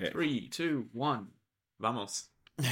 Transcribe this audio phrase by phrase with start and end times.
[0.00, 0.10] Okay.
[0.10, 1.28] Three, two, one.
[1.78, 2.28] Vamos.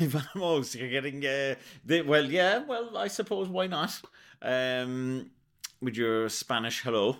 [0.00, 1.54] Vamos, you're getting uh,
[1.84, 4.00] the, well, yeah, well, I suppose why not?
[4.42, 5.30] Um,
[5.80, 7.18] with your Spanish hello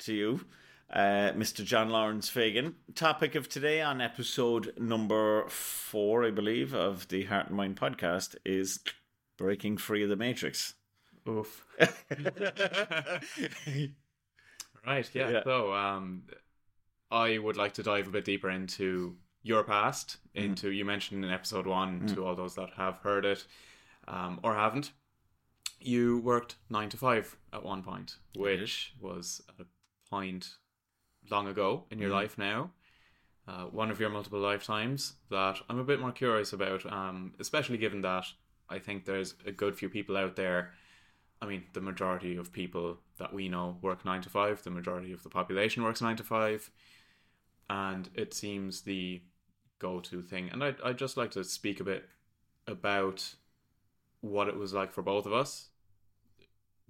[0.00, 0.44] to you,
[0.90, 1.64] uh, Mr.
[1.64, 2.74] John Lawrence Fagan.
[2.94, 8.36] Topic of today on episode number four, I believe, of the Heart and Mind podcast
[8.44, 8.80] is
[9.38, 10.74] breaking free of the Matrix.
[11.28, 11.64] Oof.
[14.86, 15.30] right, yeah.
[15.30, 15.44] Yeah.
[15.44, 16.24] So, um,
[17.12, 20.16] I would like to dive a bit deeper into your past.
[20.34, 20.44] Mm.
[20.44, 23.44] Into you mentioned in episode one to all those that have heard it
[24.08, 24.92] um, or haven't.
[25.78, 29.64] You worked nine to five at one point, which was a
[30.08, 30.54] point
[31.30, 32.14] long ago in your Mm.
[32.14, 32.70] life now.
[33.46, 37.76] Uh, one of your multiple lifetimes that I'm a bit more curious about, um, especially
[37.76, 38.24] given that
[38.68, 40.72] I think there's a good few people out there
[41.42, 44.62] I mean, the majority of people that we know work nine to five.
[44.62, 46.70] The majority of the population works nine to five,
[47.72, 49.22] and it seems the
[49.78, 50.50] go-to thing.
[50.52, 52.08] And I'd I'd just like to speak a bit
[52.68, 53.34] about
[54.20, 55.68] what it was like for both of us,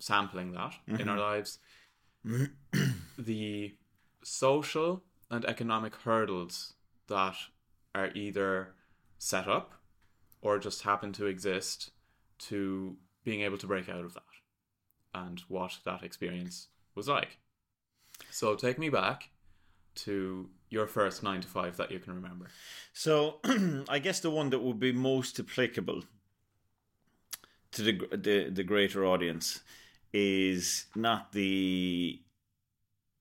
[0.00, 1.18] sampling that in our mm-hmm.
[1.18, 1.58] lives,
[3.18, 3.74] the
[4.24, 6.74] social and economic hurdles
[7.06, 7.36] that
[7.94, 8.74] are either
[9.18, 9.74] set up
[10.42, 11.92] or just happen to exist
[12.38, 14.22] to being able to break out of that
[15.14, 17.38] and what that experience was like.
[18.30, 19.30] So take me back
[19.94, 22.46] to your first nine to five that you can remember.
[22.92, 23.40] So,
[23.88, 26.04] I guess the one that would be most applicable
[27.72, 29.60] to the the, the greater audience
[30.12, 32.20] is not the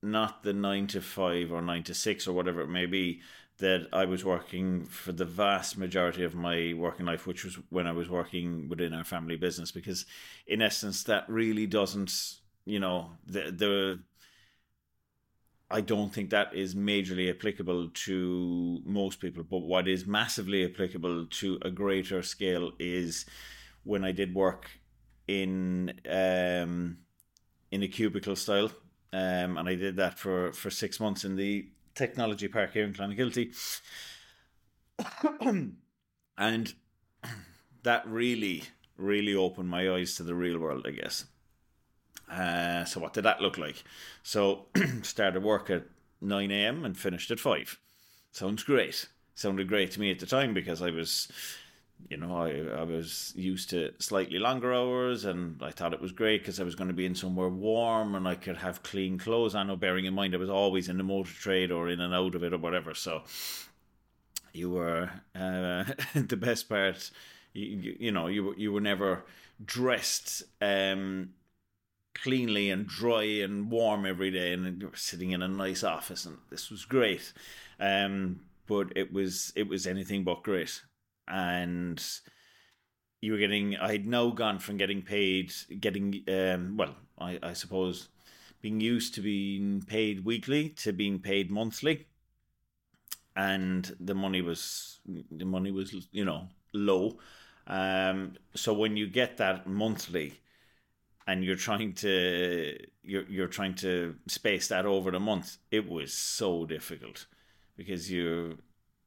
[0.01, 3.21] not the nine to five or nine to six or whatever it may be
[3.59, 7.85] that I was working for the vast majority of my working life, which was when
[7.85, 9.71] I was working within our family business.
[9.71, 10.05] Because,
[10.47, 13.99] in essence, that really doesn't, you know, the the
[15.71, 19.43] I don't think that is majorly applicable to most people.
[19.43, 23.25] But what is massively applicable to a greater scale is
[23.83, 24.69] when I did work
[25.27, 26.97] in um,
[27.71, 28.71] in a cubicle style,
[29.13, 32.93] um, and I did that for for six months in the technology park here in
[32.93, 33.55] Clonakilty,
[36.37, 36.73] and
[37.83, 38.63] that really
[38.97, 41.25] really opened my eyes to the real world, I guess.
[42.31, 43.83] Uh, so what did that look like?
[44.23, 44.67] So
[45.01, 45.83] started work at
[46.21, 46.85] nine a.m.
[46.85, 47.77] and finished at five.
[48.31, 49.07] Sounds great.
[49.35, 51.29] Sounded great to me at the time because I was,
[52.09, 56.13] you know, I I was used to slightly longer hours, and I thought it was
[56.13, 59.17] great because I was going to be in somewhere warm and I could have clean
[59.17, 59.55] clothes.
[59.55, 62.13] I know, bearing in mind I was always in the motor trade or in and
[62.13, 62.93] out of it or whatever.
[62.93, 63.23] So
[64.53, 67.11] you were uh, the best part.
[67.53, 69.25] You, you, you know, you were you were never
[69.65, 70.43] dressed.
[70.61, 71.31] Um,
[72.13, 76.69] cleanly and dry and warm every day and sitting in a nice office and this
[76.69, 77.33] was great.
[77.79, 80.81] Um but it was it was anything but great.
[81.27, 82.03] And
[83.21, 88.09] you were getting i'd now gone from getting paid getting um well i i suppose
[88.61, 92.07] being used to being paid weekly to being paid monthly.
[93.35, 97.17] And the money was the money was you know low.
[97.67, 100.39] Um so when you get that monthly
[101.27, 106.13] and you're trying to you're you're trying to space that over the month it was
[106.13, 107.27] so difficult
[107.77, 108.57] because you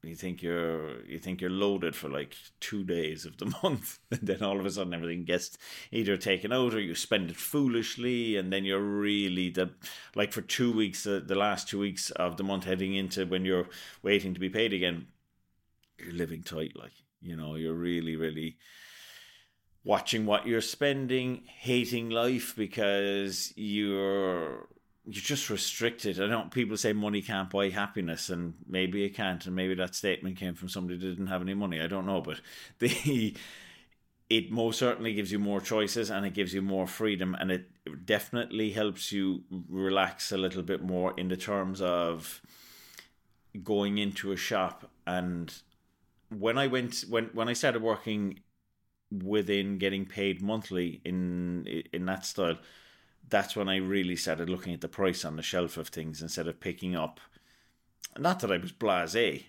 [0.03, 4.21] you think you're you think you're loaded for like two days of the month and
[4.21, 5.57] then all of a sudden everything gets
[5.91, 9.69] either taken out or you spend it foolishly and then you're really the
[10.15, 13.45] like for two weeks uh, the last two weeks of the month heading into when
[13.45, 13.67] you're
[14.03, 15.07] waiting to be paid again
[15.99, 18.57] you're living tight like you know you're really really
[19.85, 24.67] watching what you're spending, hating life because you're
[25.07, 26.19] you're just restricted.
[26.19, 29.93] I know people say money can't buy happiness, and maybe it can't, and maybe that
[29.93, 31.79] statement came from somebody that didn't have any money.
[31.79, 32.41] I don't know, but
[32.79, 33.35] the
[34.27, 37.69] it most certainly gives you more choices and it gives you more freedom, and it
[38.05, 42.41] definitely helps you relax a little bit more in the terms of
[43.63, 45.61] going into a shop and
[46.29, 48.39] when I went when when I started working
[49.23, 52.57] within getting paid monthly in in that style
[53.27, 56.47] that's when I really started looking at the price on the shelf of things instead
[56.47, 57.19] of picking up
[58.17, 59.45] not that I was blasé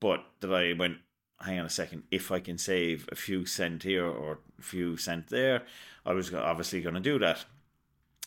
[0.00, 0.98] but that I went
[1.40, 4.96] hang on a second if I can save a few cent here or a few
[4.96, 5.62] cent there
[6.04, 7.44] I was obviously going to do that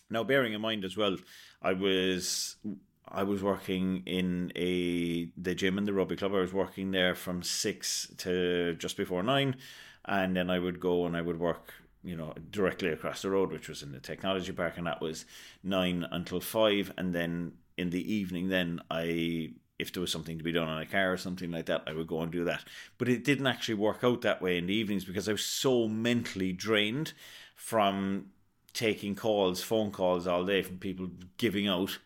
[0.10, 1.18] now bearing in mind as well
[1.62, 2.56] I was
[3.10, 6.34] I was working in a the gym in the rugby club.
[6.34, 9.56] I was working there from six to just before nine,
[10.08, 11.74] and then I would go and I would work,
[12.04, 15.26] you know, directly across the road, which was in the technology park, and that was
[15.64, 16.94] nine until five.
[16.98, 20.82] And then in the evening, then I if there was something to be done on
[20.82, 22.64] a car or something like that, I would go and do that.
[22.98, 25.88] But it didn't actually work out that way in the evenings because I was so
[25.88, 27.14] mentally drained
[27.56, 28.28] from
[28.74, 32.00] taking calls, phone calls all day from people giving out.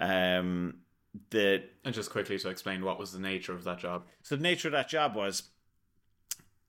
[0.00, 0.78] Um,
[1.30, 4.04] that And just quickly to explain what was the nature of that job.
[4.22, 5.42] so the nature of that job was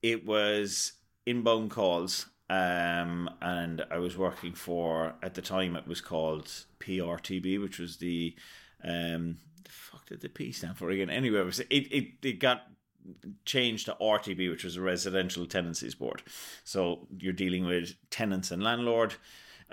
[0.04, 0.92] it was
[1.24, 7.58] inbound calls um, and I was working for at the time it was called PRTB
[7.60, 8.36] which was the
[8.84, 11.08] um, the fuck did the P stand for again?
[11.08, 12.64] Anyway it was, it, it, it got
[13.46, 16.22] changed to RTB which was a residential tenancies board
[16.64, 19.14] so you're dealing with tenants and landlord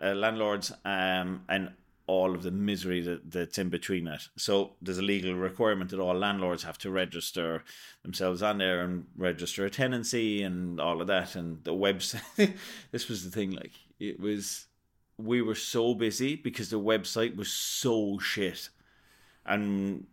[0.01, 1.71] uh, landlords um, and
[2.07, 4.23] all of the misery that, that's in between it.
[4.35, 7.63] So there's a legal requirement that all landlords have to register
[8.03, 11.35] themselves on there and register a tenancy and all of that.
[11.35, 12.55] And the website,
[12.91, 14.67] this was the thing, like it was,
[15.17, 18.69] we were so busy because the website was so shit.
[19.45, 20.07] And,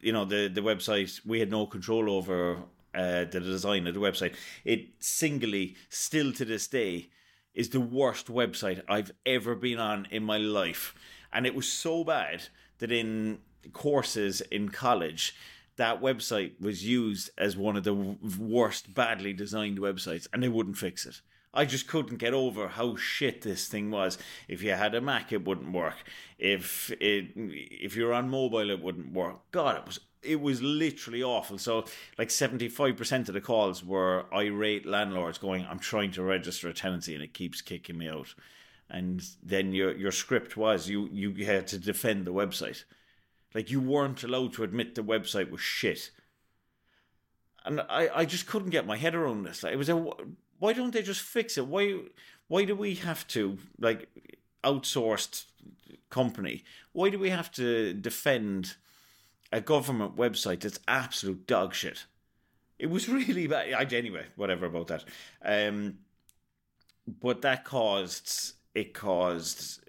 [0.00, 2.58] you know, the, the website, we had no control over
[2.94, 4.34] uh, the design of the website.
[4.64, 7.08] It singly, still to this day,
[7.54, 10.94] is the worst website I've ever been on in my life.
[11.34, 12.44] And it was so bad
[12.78, 13.40] that in
[13.72, 15.34] courses in college,
[15.76, 20.78] that website was used as one of the worst, badly designed websites, and they wouldn't
[20.78, 21.20] fix it.
[21.52, 24.18] I just couldn't get over how shit this thing was.
[24.48, 25.94] If you had a Mac, it wouldn't work.
[26.38, 29.36] If it, if you're on mobile, it wouldn't work.
[29.52, 31.58] God, it was it was literally awful.
[31.58, 31.84] So,
[32.18, 36.68] like seventy five percent of the calls were irate landlords going, "I'm trying to register
[36.68, 38.34] a tenancy and it keeps kicking me out."
[38.94, 42.84] And then your your script was you you had to defend the website,
[43.52, 46.12] like you weren't allowed to admit the website was shit.
[47.64, 49.64] And I, I just couldn't get my head around this.
[49.64, 49.96] Like it was a
[50.60, 51.66] why don't they just fix it?
[51.66, 52.02] Why
[52.46, 54.08] why do we have to like
[54.62, 55.46] outsourced
[56.08, 56.62] company?
[56.92, 58.76] Why do we have to defend
[59.50, 62.04] a government website that's absolute dog shit?
[62.78, 63.92] It was really bad.
[63.92, 65.04] Anyway, whatever about that.
[65.44, 65.98] Um,
[67.20, 69.80] but that caused it caused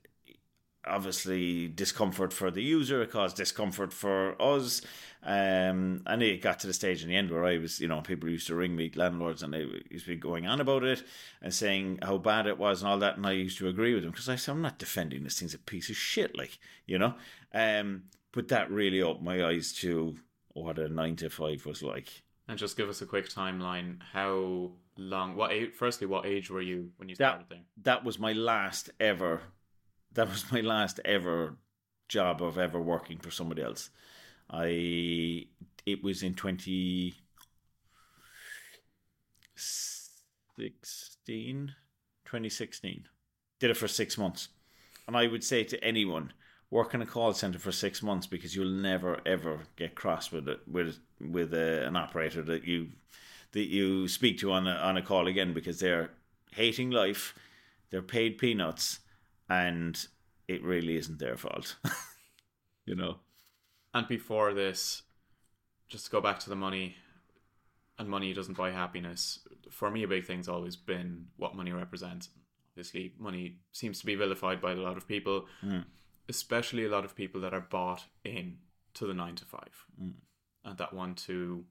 [0.88, 3.02] obviously discomfort for the user.
[3.02, 4.82] It caused discomfort for us.
[5.24, 8.02] Um, and it got to the stage in the end where I was, you know,
[8.02, 11.04] people used to ring me, landlords, and they used to be going on about it
[11.42, 13.18] and saying how bad it was and all that.
[13.18, 15.56] And I used to agree with them because I said, I'm not defending this thing's
[15.56, 17.16] a piece of shit, like, you know.
[17.54, 20.16] Um, but that really opened my eyes to
[20.54, 22.22] what a nine to five was like.
[22.48, 23.98] And just give us a quick timeline.
[24.14, 25.36] How long?
[25.36, 25.72] What age?
[25.76, 27.62] Firstly, what age were you when you That started there?
[27.84, 29.42] that was my last ever.
[30.14, 31.58] That was my last ever
[32.08, 33.90] job of ever working for somebody else.
[34.50, 35.48] I
[35.86, 37.16] it was in twenty
[39.56, 41.76] sixteen.
[42.26, 43.08] 2016.
[43.60, 44.50] Did it for six months.
[45.08, 46.34] And I would say to anyone,
[46.72, 50.50] work in a call center for six months because you'll never ever get cross with
[50.50, 52.90] it with with a, an operator that you
[53.56, 56.12] that you speak to on a, on a call again because they're
[56.52, 57.34] hating life,
[57.90, 59.00] they're paid peanuts,
[59.50, 60.08] and
[60.48, 61.78] it really isn't their fault.
[62.86, 63.16] you know.
[63.94, 65.04] And before this,
[65.88, 66.96] just to go back to the money,
[67.98, 69.40] and money doesn't buy happiness.
[69.72, 72.28] For me, a big thing's always been what money represents.
[72.74, 75.86] Obviously, money seems to be vilified by a lot of people, Mm.
[76.28, 78.58] especially a lot of people that are bought in
[78.96, 80.16] to the nine to five Mm.
[80.66, 81.66] and that want to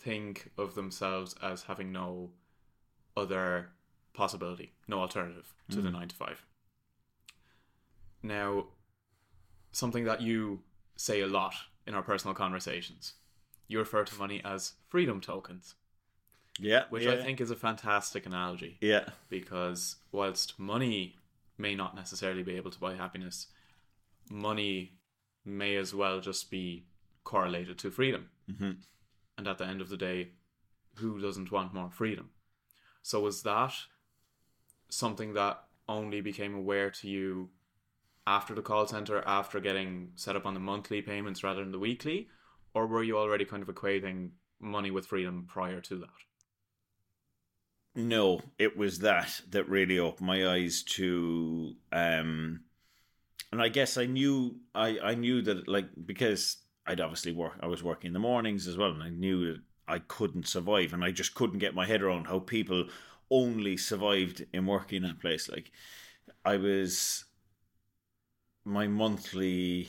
[0.00, 2.30] think of themselves as having no
[3.16, 3.70] other
[4.14, 6.44] possibility, no alternative to the nine to five.
[8.22, 8.66] Now,
[9.72, 10.62] something that you
[10.96, 11.54] say a lot
[11.86, 13.14] in our personal conversations,
[13.68, 15.74] you refer to money as freedom tokens,
[16.58, 16.84] Yeah.
[16.90, 19.10] which yeah, I think is a fantastic analogy Yeah.
[19.28, 21.16] because whilst money
[21.56, 23.46] may not necessarily be able to buy happiness,
[24.30, 24.98] money
[25.44, 26.86] may as well just be
[27.24, 28.30] correlated to freedom.
[28.58, 28.72] hmm
[29.40, 30.32] And at the end of the day,
[30.96, 32.28] who doesn't want more freedom?
[33.00, 33.72] So was that
[34.90, 37.48] something that only became aware to you
[38.26, 41.78] after the call center, after getting set up on the monthly payments rather than the
[41.78, 42.28] weekly?
[42.74, 46.08] Or were you already kind of equating money with freedom prior to that?
[47.94, 52.60] No, it was that that really opened my eyes to um
[53.50, 56.58] and I guess I knew I I knew that like because
[56.90, 60.00] I'd obviously work I was working in the mornings as well and I knew I
[60.00, 62.88] couldn't survive and I just couldn't get my head around how people
[63.30, 65.48] only survived in working that place.
[65.48, 65.70] Like
[66.44, 67.26] I was
[68.64, 69.88] my monthly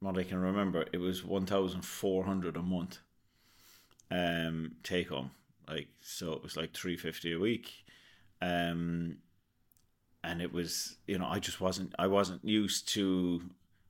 [0.00, 3.00] what I can remember it was 1400 a month
[4.10, 5.30] um take home.
[5.68, 7.84] Like so it was like 350 a week
[8.40, 9.18] um
[10.22, 13.42] and it was you know i just wasn't i wasn't used to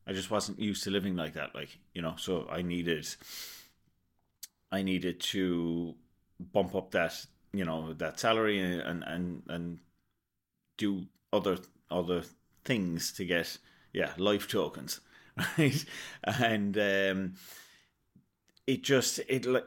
[0.07, 1.55] I just wasn't used to living like that.
[1.55, 3.09] Like you know, so I needed,
[4.71, 5.95] I needed to
[6.53, 9.79] bump up that you know that salary and and and
[10.77, 11.59] do other
[11.91, 12.23] other
[12.65, 13.59] things to get
[13.93, 15.01] yeah life tokens,
[15.59, 15.85] right?
[16.25, 17.35] And um,
[18.67, 19.67] it just it like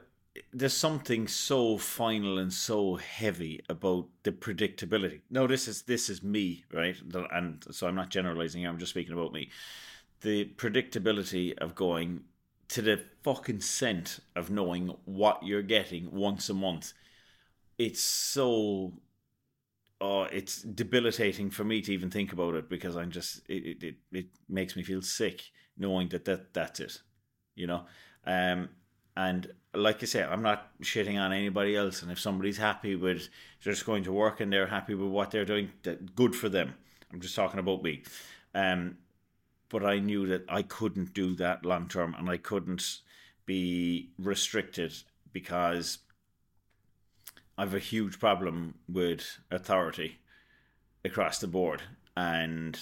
[0.53, 5.21] there's something so final and so heavy about the predictability.
[5.29, 6.95] No, this is this is me, right?
[7.31, 8.65] And so I'm not generalizing.
[8.65, 9.49] I'm just speaking about me.
[10.21, 12.21] The predictability of going
[12.69, 16.93] to the fucking cent of knowing what you're getting once a month.
[17.77, 18.93] It's so
[20.01, 23.95] oh, it's debilitating for me to even think about it because I'm just it, it,
[24.11, 25.43] it makes me feel sick
[25.77, 27.01] knowing that, that that's it.
[27.55, 27.85] You know?
[28.25, 28.69] Um
[29.15, 32.03] and like I say, I'm not shitting on anybody else.
[32.03, 35.45] And if somebody's happy with just going to work and they're happy with what they're
[35.45, 35.71] doing,
[36.15, 36.75] good for them.
[37.11, 38.03] I'm just talking about me.
[38.53, 38.97] Um,
[39.69, 42.99] but I knew that I couldn't do that long term, and I couldn't
[43.45, 44.93] be restricted
[45.31, 45.99] because
[47.57, 50.19] I have a huge problem with authority
[51.03, 51.81] across the board,
[52.15, 52.79] and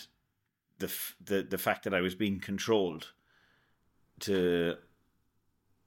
[0.80, 0.92] the
[1.24, 3.12] the the fact that I was being controlled
[4.22, 4.76] to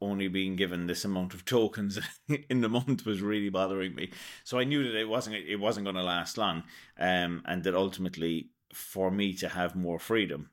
[0.00, 1.98] only being given this amount of tokens
[2.48, 4.10] in the month was really bothering me.
[4.44, 6.64] So I knew that it wasn't it wasn't going to last long,
[6.98, 10.50] um, and that ultimately for me to have more freedom,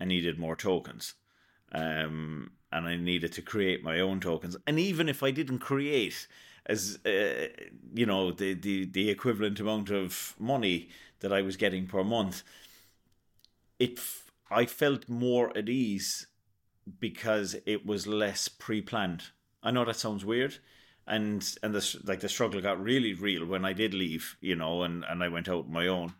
[0.00, 1.14] I needed more tokens,
[1.72, 4.56] um, and I needed to create my own tokens.
[4.66, 6.26] And even if I didn't create
[6.68, 7.48] as uh,
[7.94, 10.90] you know the, the the equivalent amount of money
[11.20, 12.42] that I was getting per month,
[13.78, 13.98] it
[14.50, 16.26] I felt more at ease
[17.00, 19.24] because it was less pre-planned.
[19.62, 20.58] I know that sounds weird,
[21.06, 24.82] and and the like the struggle got really real when I did leave, you know,
[24.82, 26.14] and and I went out on my own.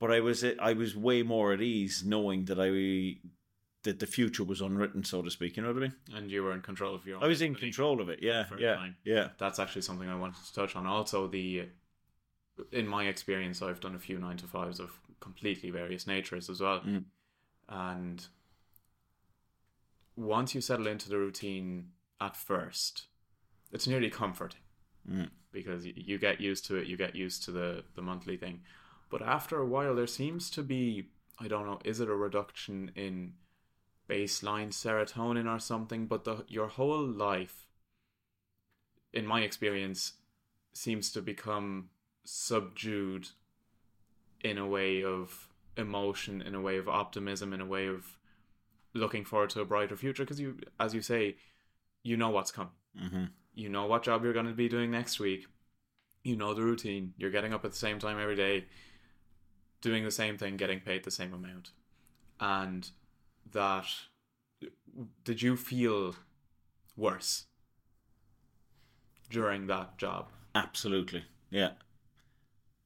[0.00, 3.20] But I was I was way more at ease knowing that I
[3.82, 5.56] that the future was unwritten, so to speak.
[5.56, 5.94] You know what I mean?
[6.14, 7.22] And you were in control of your.
[7.22, 8.20] I was in control of it.
[8.22, 8.96] Yeah, yeah, time.
[9.04, 9.28] yeah.
[9.38, 10.86] That's actually something I wanted to touch on.
[10.86, 11.68] Also, the
[12.72, 14.90] in my experience, I've done a few nine to fives of
[15.20, 17.04] completely various natures as well, mm.
[17.68, 18.26] and
[20.16, 21.88] once you settle into the routine
[22.20, 23.06] at first,
[23.72, 24.60] it's nearly comforting
[25.10, 25.30] mm.
[25.52, 26.86] because you get used to it.
[26.86, 28.60] You get used to the the monthly thing,
[29.10, 31.08] but after a while, there seems to be
[31.40, 31.78] I don't know.
[31.84, 33.32] Is it a reduction in
[34.08, 36.06] baseline serotonin or something?
[36.06, 37.66] But the your whole life,
[39.12, 40.14] in my experience,
[40.72, 41.88] seems to become
[42.24, 43.28] subdued
[44.42, 48.18] in a way of emotion, in a way of optimism, in a way of
[48.92, 51.36] looking forward to a brighter future because you, as you say,
[52.02, 52.72] you know what's coming.
[53.00, 53.24] Mm-hmm.
[53.54, 55.46] You know what job you're going to be doing next week.
[56.22, 57.14] You know the routine.
[57.16, 58.66] You're getting up at the same time every day,
[59.80, 61.70] doing the same thing, getting paid the same amount.
[62.38, 62.90] And
[63.52, 63.86] that,
[65.24, 66.16] did you feel
[66.96, 67.46] worse
[69.30, 70.30] during that job?
[70.54, 71.24] Absolutely.
[71.50, 71.72] Yeah.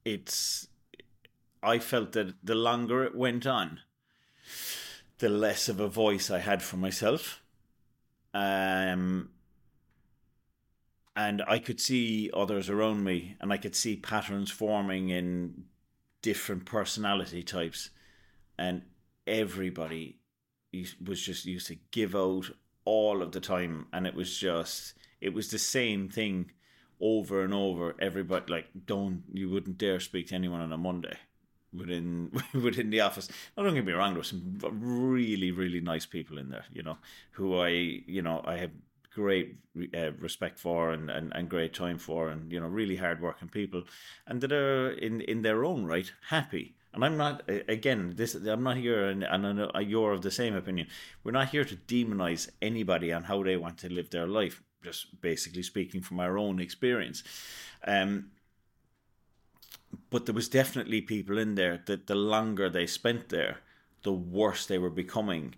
[0.03, 0.67] It's,
[1.63, 3.79] I felt that the longer it went on,
[5.17, 7.41] the less of a voice I had for myself.
[8.33, 9.29] Um,
[11.15, 15.63] and I could see others around me, and I could see patterns forming in
[16.25, 17.91] different personality types,
[18.57, 18.81] and
[19.27, 20.17] everybody
[21.05, 22.49] was just used to give out
[22.83, 26.49] all of the time, and it was just it was the same thing
[26.99, 27.95] over and over.
[27.99, 31.15] Everybody like, don't you wouldn't dare speak to anyone on a Monday
[31.71, 33.29] within within the office.
[33.55, 36.81] Now, don't get me wrong, there were some really really nice people in there, you
[36.81, 36.97] know,
[37.33, 38.71] who I you know I have
[39.15, 39.57] great
[39.95, 43.47] uh, respect for and, and, and great time for, and you know really hard working
[43.47, 43.83] people,
[44.27, 46.75] and that are in in their own right happy.
[46.93, 48.13] And I'm not again.
[48.15, 50.87] This I'm not here, and, and I know you're of the same opinion.
[51.23, 54.61] We're not here to demonize anybody on how they want to live their life.
[54.83, 57.23] Just basically speaking from our own experience.
[57.87, 58.31] Um,
[60.09, 63.59] but there was definitely people in there that the longer they spent there,
[64.03, 65.55] the worse they were becoming.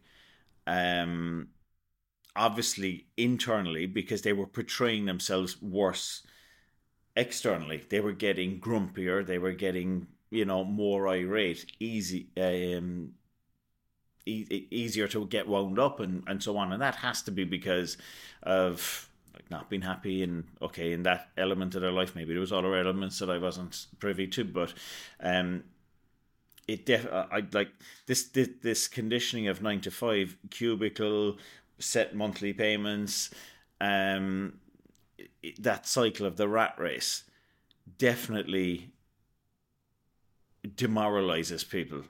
[0.65, 1.49] Um,
[2.37, 6.23] obviously internally because they were portraying themselves worse
[7.15, 7.83] externally.
[7.89, 9.25] They were getting grumpier.
[9.25, 13.13] They were getting you know more irate, easy, um,
[14.25, 16.71] e- easier to get wound up and and so on.
[16.71, 17.97] And that has to be because
[18.43, 22.39] of like not being happy and okay in that element of their life maybe there
[22.39, 24.73] was other elements that I wasn't privy to but
[25.19, 25.63] um
[26.67, 27.69] it def I like
[28.07, 31.37] this, this this conditioning of 9 to 5 cubicle
[31.79, 33.29] set monthly payments
[33.79, 34.59] um
[35.59, 37.23] that cycle of the rat race
[37.97, 38.91] definitely
[40.75, 42.03] demoralizes people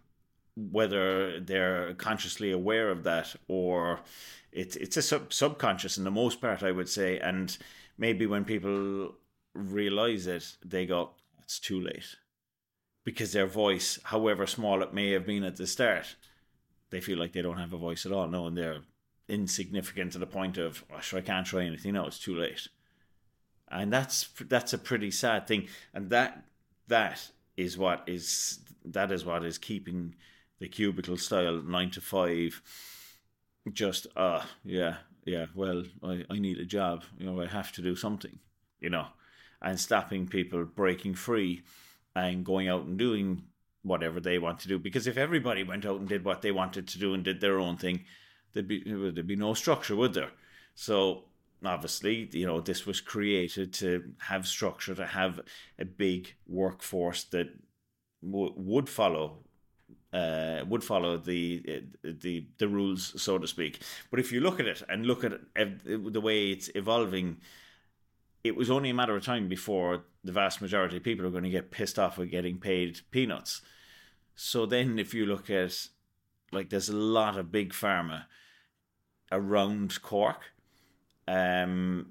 [0.55, 3.99] whether they're consciously aware of that or
[4.51, 7.19] it's it's a sub- subconscious in the most part, I would say.
[7.19, 7.55] And
[7.97, 9.15] maybe when people
[9.53, 11.11] realize it, they go,
[11.43, 12.15] "It's too late,"
[13.03, 16.15] because their voice, however small it may have been at the start,
[16.89, 18.27] they feel like they don't have a voice at all.
[18.27, 18.81] No, and they're
[19.27, 21.93] insignificant to the point of, oh, sure, I can't try anything.
[21.93, 22.67] No, it's too late.
[23.69, 25.67] And that's that's a pretty sad thing.
[25.93, 26.45] And that
[26.87, 30.15] that is what is that is what is keeping
[30.59, 32.61] the cubicle style nine to five
[33.73, 37.81] just uh yeah yeah well I, I need a job you know I have to
[37.81, 38.39] do something
[38.79, 39.07] you know
[39.61, 41.63] and stopping people breaking free
[42.15, 43.43] and going out and doing
[43.83, 46.87] whatever they want to do because if everybody went out and did what they wanted
[46.87, 48.05] to do and did their own thing
[48.57, 50.31] there'd be there'd be no structure would there
[50.75, 51.23] so
[51.65, 55.39] obviously you know this was created to have structure to have
[55.79, 57.47] a big workforce that
[58.23, 59.37] w- would follow
[60.13, 63.79] uh, would follow the the the rules, so to speak.
[64.09, 67.37] But if you look at it and look at it, the way it's evolving,
[68.43, 71.43] it was only a matter of time before the vast majority of people are going
[71.43, 73.61] to get pissed off with getting paid peanuts.
[74.35, 75.87] So then, if you look at
[76.51, 78.25] like, there's a lot of big pharma
[79.31, 80.41] around Cork,
[81.27, 82.07] um,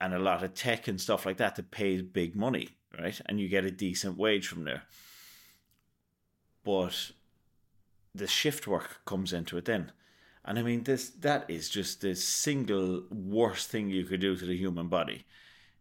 [0.00, 3.20] and a lot of tech and stuff like that that pays big money, right?
[3.26, 4.82] And you get a decent wage from there
[6.64, 7.12] but
[8.14, 9.92] the shift work comes into it then.
[10.44, 14.44] And I mean this that is just the single worst thing you could do to
[14.44, 15.24] the human body.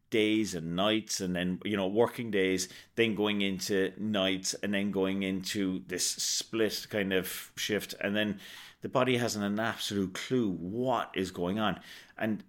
[0.10, 4.92] Days and nights and then you know working days, then going into nights and then
[4.92, 8.40] going into this split kind of shift and then
[8.82, 11.80] the body hasn't an absolute clue what is going on.
[12.18, 12.44] And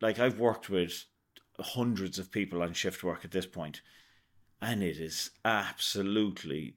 [0.00, 1.04] like I've worked with
[1.58, 3.80] hundreds of people on shift work at this point
[4.60, 6.74] and it is absolutely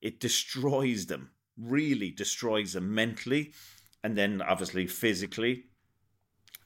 [0.00, 3.52] it destroys them, really destroys them mentally,
[4.02, 5.64] and then obviously physically.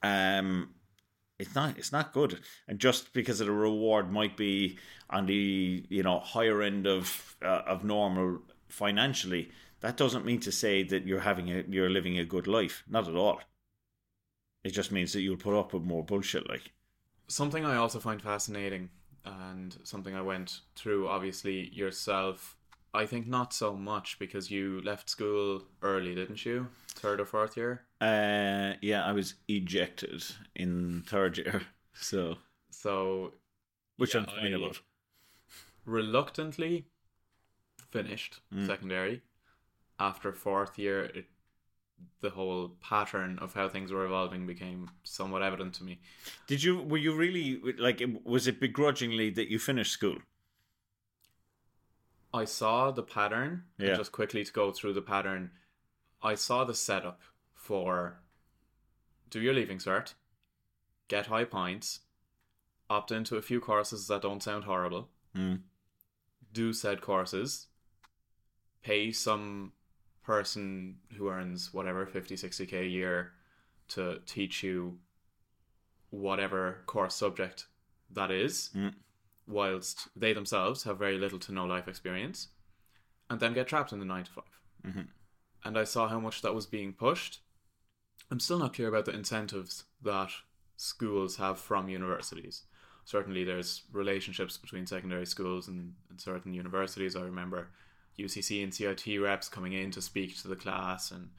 [0.03, 0.75] Um,
[1.39, 4.79] it's not it's not good, and just because of the reward might be
[5.09, 10.53] on the you know higher end of uh, of normal financially, that doesn't mean to
[10.53, 12.85] say that you're having a you're living a good life.
[12.89, 13.41] Not at all.
[14.65, 16.49] It just means that you'll put up with more bullshit.
[16.49, 16.73] Like
[17.29, 18.91] something I also find fascinating,
[19.25, 21.09] and something I went through.
[21.09, 22.59] Obviously, yourself
[22.95, 26.69] I think not so much because you left school early, didn't you?
[26.89, 27.83] Third or fourth year?
[28.01, 31.63] Uh, yeah, I was ejected in third year.
[32.01, 32.37] So,
[32.71, 33.33] so
[33.97, 34.79] which yeah, I'm fine about.
[35.85, 36.87] Reluctantly
[37.91, 38.69] finished mm.
[38.69, 39.23] secondary.
[40.01, 41.27] After fourth year, it,
[42.21, 46.01] the whole pattern of how things were evolving became somewhat evident to me.
[46.47, 46.83] Did you?
[46.83, 48.03] Were you really like?
[48.25, 50.19] Was it begrudgingly that you finished school?
[52.33, 53.65] I saw the pattern.
[53.79, 53.95] Yeah.
[53.97, 55.51] just quickly to go through the pattern,
[56.23, 57.21] I saw the setup
[57.55, 58.21] for
[59.31, 60.15] do your leaving cert,
[61.09, 62.01] get high points,
[62.89, 65.61] opt into a few courses that don't sound horrible, mm.
[66.53, 67.67] do said courses,
[68.83, 69.73] pay some
[70.29, 73.33] person who earns whatever 50 60k a year
[73.89, 74.99] to teach you
[76.11, 77.67] whatever course subject
[78.13, 78.71] that is.
[78.77, 78.95] Mm
[79.49, 82.49] whilst they themselves have very little to no life experience,
[83.31, 84.45] and then get trapped in the nine to 5
[84.87, 85.01] mm-hmm.
[85.65, 87.41] And I saw how much that was being pushed.
[88.31, 90.31] I'm still not clear about the incentives that
[90.77, 92.65] schools have from universities.
[93.05, 97.17] Certainly, there's relationships between secondary schools and, and certain universities.
[97.17, 97.71] I remember
[98.19, 101.31] UCC and CIT reps coming in to speak to the class and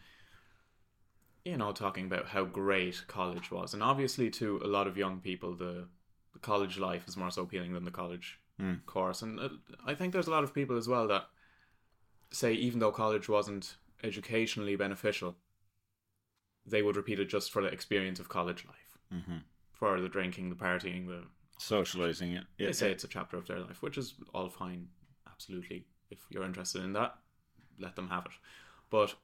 [1.45, 5.19] you know talking about how great college was and obviously to a lot of young
[5.19, 5.87] people the
[6.33, 8.85] the college life is more so appealing than the college mm.
[8.85, 9.21] course.
[9.21, 9.49] And uh,
[9.85, 11.27] I think there's a lot of people as well that
[12.31, 15.35] say even though college wasn't educationally beneficial,
[16.65, 19.37] they would repeat it just for the experience of college life, mm-hmm.
[19.71, 21.23] for the drinking, the partying, the
[21.57, 22.33] socializing.
[22.33, 22.43] It.
[22.57, 24.87] Yeah, they say it's a chapter of their life, which is all fine.
[25.27, 27.15] Absolutely, if you're interested in that,
[27.79, 28.31] let them have it.
[28.89, 29.15] But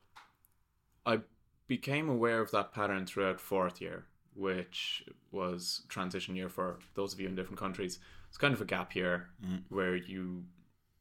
[1.06, 1.22] I
[1.68, 7.20] became aware of that pattern throughout fourth year which was transition year for those of
[7.20, 8.00] you in different countries.
[8.28, 9.64] It's kind of a gap year mm.
[9.70, 10.44] where you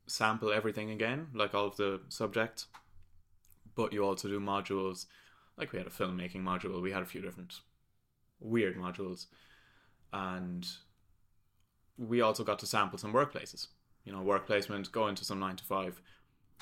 [0.06, 2.66] sample everything again, like all of the subjects,
[3.74, 5.06] but you also do modules.
[5.56, 7.60] Like we had a filmmaking module, we had a few different
[8.40, 9.26] weird modules,
[10.12, 10.66] and
[11.98, 13.68] we also got to sample some workplaces.
[14.04, 16.00] You know, work placement, go into some nine to five,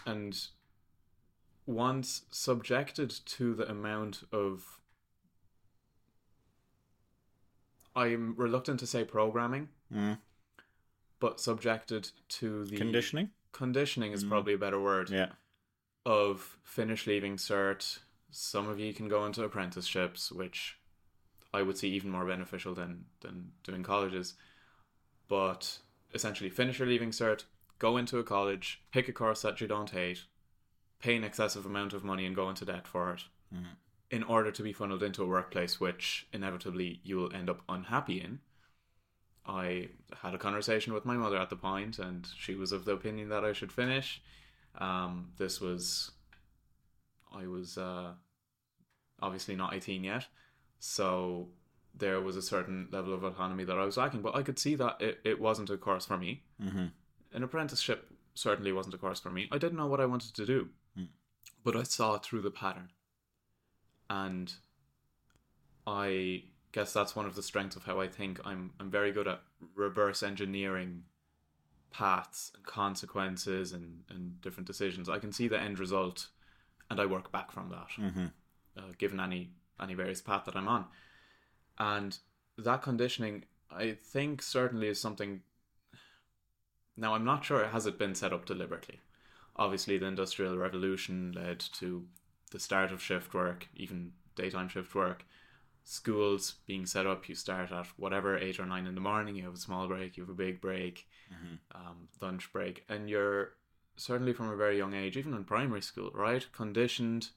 [0.07, 0.39] and
[1.67, 4.81] once subjected to the amount of
[7.95, 10.19] I'm reluctant to say programming, mm.
[11.21, 13.31] but subjected to the conditioning.
[13.53, 14.31] Conditioning is mm.
[14.31, 15.11] probably a better word.
[15.11, 15.29] Yeah.
[16.07, 17.99] of finish leaving cert.
[18.31, 20.79] Some of you can go into apprenticeships, which
[21.53, 24.35] I would see even more beneficial than than doing colleges.
[25.29, 25.79] But
[26.15, 27.45] essentially, finish your leaving cert,
[27.79, 30.25] go into a college, pick a course that you don't hate,
[31.01, 33.77] pay an excessive amount of money and go into debt for it, Mhm.
[34.11, 38.21] in order to be funneled into a workplace which inevitably you will end up unhappy
[38.21, 38.41] in.
[39.45, 42.93] I had a conversation with my mother at the point, and she was of the
[42.93, 44.23] opinion that I should finish.
[44.77, 46.13] Um, this was,
[47.33, 48.15] I was uh,
[49.21, 50.29] obviously not 18 yet,
[50.79, 51.51] so
[51.95, 54.75] there was a certain level of autonomy that I was lacking, but I could see
[54.77, 56.43] that it, it wasn't a course for me.
[56.63, 56.87] Mm-hmm.
[57.35, 59.49] An apprenticeship certainly wasn't a course for me.
[59.53, 61.05] I didn't know what I wanted to do, Hmm.
[61.65, 62.89] but I saw through the pattern.
[64.11, 64.53] And
[65.87, 69.29] I guess that's one of the strengths of how I think I'm I'm very good
[69.29, 69.43] at
[69.75, 71.05] reverse engineering
[71.91, 75.09] paths and consequences and, and different decisions.
[75.09, 76.29] I can see the end result
[76.91, 78.27] and I work back from that Mm-hmm.
[78.79, 79.51] uh, given any
[79.81, 80.87] any various path that I'm on.
[81.79, 82.19] And
[82.59, 85.43] that conditioning, I think, certainly is something.
[86.97, 89.01] Now, I'm not sure has it been set up deliberately.
[89.57, 92.07] Obviously, the Industrial Revolution led to
[92.51, 95.25] the start of shift work, even daytime shift work.
[95.85, 99.37] Schools being set up, you start at whatever eight or nine in the morning.
[99.37, 101.59] You have a small break, you have a big break, Mhm.
[101.75, 103.57] um, lunch break, and you're
[103.97, 106.47] certainly from a very young age, even in primary school, right?
[106.53, 107.31] Conditioned.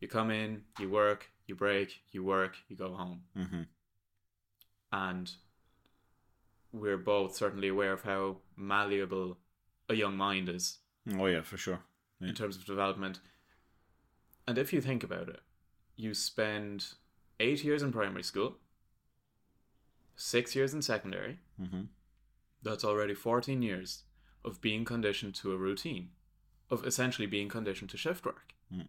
[0.00, 3.62] You come in, you work, you break, you work, you go home, Mm-hmm.
[4.92, 5.32] and
[6.72, 9.38] we're both certainly aware of how malleable
[9.88, 10.78] a young mind is
[11.18, 11.80] Oh yeah, for sure.
[12.20, 12.28] Yeah.
[12.28, 13.20] in terms of development.
[14.46, 15.40] And if you think about it,
[15.96, 16.84] you spend
[17.40, 18.56] eight years in primary school,
[20.16, 21.38] six years in secondary.
[21.60, 21.82] Mm-hmm.
[22.62, 24.02] That's already 14 years
[24.44, 26.10] of being conditioned to a routine,
[26.70, 28.52] of essentially being conditioned to shift work.
[28.74, 28.86] Mm.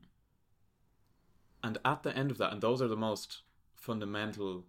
[1.63, 3.41] And at the end of that, and those are the most
[3.75, 4.65] fundamental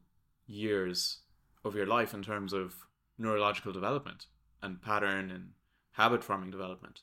[0.46, 1.18] years
[1.64, 2.86] of your life in terms of
[3.18, 4.26] neurological development
[4.62, 5.50] and pattern and
[5.92, 7.02] habit forming development.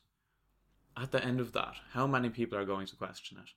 [0.96, 3.50] At the end of that, how many people are going to question it?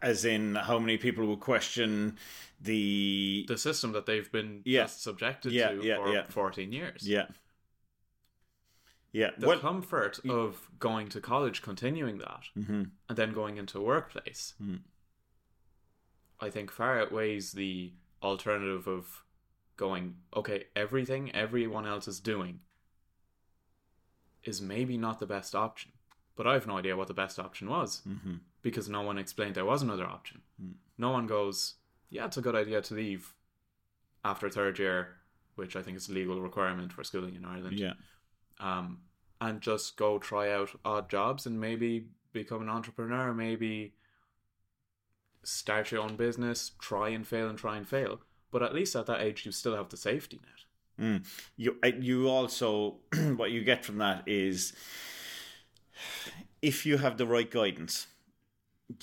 [0.00, 2.18] As in, how many people will question
[2.60, 3.44] the?
[3.46, 4.82] The system that they've been Yeah.
[4.82, 6.24] just subjected Yeah, to yeah, for yeah.
[6.24, 7.08] 14 years.
[7.08, 7.26] Yeah.
[9.12, 9.30] Yeah.
[9.36, 9.58] The well.
[9.58, 14.80] comfort of going to college, continuing that, hmm and then going into a workplace, Mm.
[16.40, 19.24] I think far outweighs the alternative of
[19.76, 22.60] going, okay, everything everyone else is doing
[24.44, 25.92] is maybe not the best option.
[26.34, 29.56] But I have no idea what the best option was hmm because no one explained
[29.56, 30.40] there was another option.
[30.62, 30.74] Mm.
[30.96, 31.74] No one goes,
[32.10, 33.34] yeah, it's a good idea to leave
[34.24, 35.16] after third year,
[35.56, 37.94] which I think is a legal requirement for schooling in Ireland Yeah.
[38.62, 38.98] Um,
[39.40, 43.92] and just go try out odd jobs and maybe become an entrepreneur, maybe
[45.42, 48.20] start your own business, try and fail and try and fail.
[48.50, 50.52] But at least at that age, you still have the safety net.
[51.06, 51.26] Mm.
[51.56, 52.98] You you also
[53.36, 54.72] what you get from that is
[56.60, 58.06] if you have the right guidance,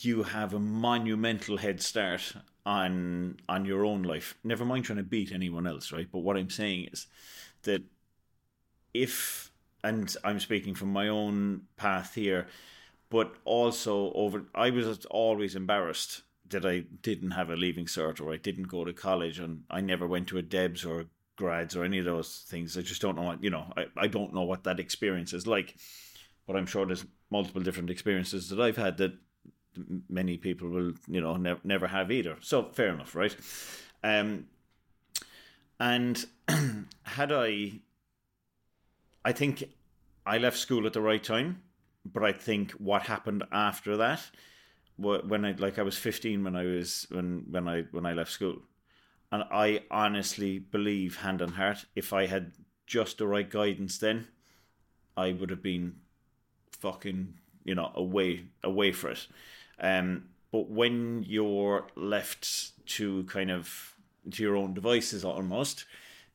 [0.01, 2.33] you have a monumental head start
[2.65, 4.35] on on your own life.
[4.43, 6.07] Never mind trying to beat anyone else, right?
[6.09, 7.07] But what I'm saying is
[7.63, 7.83] that
[8.93, 9.48] if
[9.83, 12.47] and I'm speaking from my own path here,
[13.09, 18.33] but also over I was always embarrassed that I didn't have a leaving cert or
[18.33, 21.83] I didn't go to college and I never went to a Debs or grads or
[21.83, 22.77] any of those things.
[22.77, 23.71] I just don't know what you know.
[23.77, 25.75] I, I don't know what that experience is like.
[26.45, 29.13] But I'm sure there's multiple different experiences that I've had that
[30.09, 32.37] many people will you know never never have either.
[32.41, 33.35] So fair enough, right?
[34.03, 34.47] Um,
[35.79, 36.25] and
[37.03, 37.81] had I,
[39.23, 39.63] I think
[40.25, 41.61] I left school at the right time,
[42.05, 44.21] but I think what happened after that,
[44.97, 48.31] when I like I was 15 when I was when when I when I left
[48.31, 48.57] school,
[49.31, 52.53] and I honestly believe hand on heart, if I had
[52.85, 54.27] just the right guidance then,
[55.15, 55.97] I would have been
[56.71, 59.27] fucking you know away away for it.
[59.79, 63.95] Um, but when you're left to kind of
[64.31, 65.85] to your own devices almost,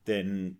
[0.05, 0.57] then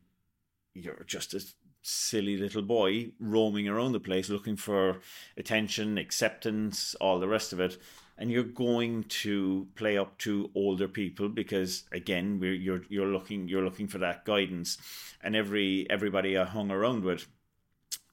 [0.73, 1.41] you're just a
[1.85, 5.01] silly little boy roaming around the place looking for
[5.37, 7.77] attention, acceptance, all the rest of it.
[8.17, 13.63] And you're going to play up to older people because again, you're you're looking you're
[13.63, 14.77] looking for that guidance,
[15.21, 17.27] and every everybody I hung around with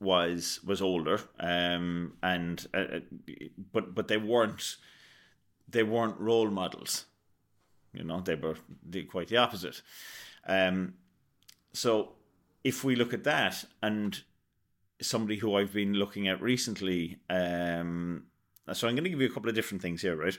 [0.01, 3.01] was was older, um, and uh, uh,
[3.73, 4.77] but but they weren't
[5.69, 7.07] they weren't role models.
[7.95, 8.57] You know, they were
[9.09, 9.83] quite the opposite.
[10.49, 10.95] Um,
[11.73, 12.15] so
[12.65, 14.23] if we look at that and
[15.01, 17.19] somebody who I've been looking at recently.
[17.29, 18.25] Um,
[18.73, 20.37] so I'm going to give you a couple of different things here, right?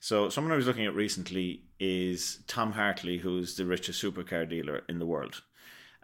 [0.00, 4.82] So someone I was looking at recently is Tom Hartley, who's the richest supercar dealer
[4.88, 5.42] in the world.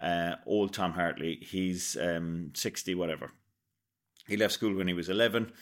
[0.02, 3.30] Uh, old Tom Hartley, he's um, 60, whatever.
[4.26, 5.52] He left school when he was 11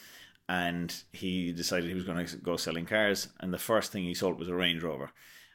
[0.48, 3.28] and he decided he was going to go selling cars.
[3.40, 5.10] And the first thing he sold was a Range Rover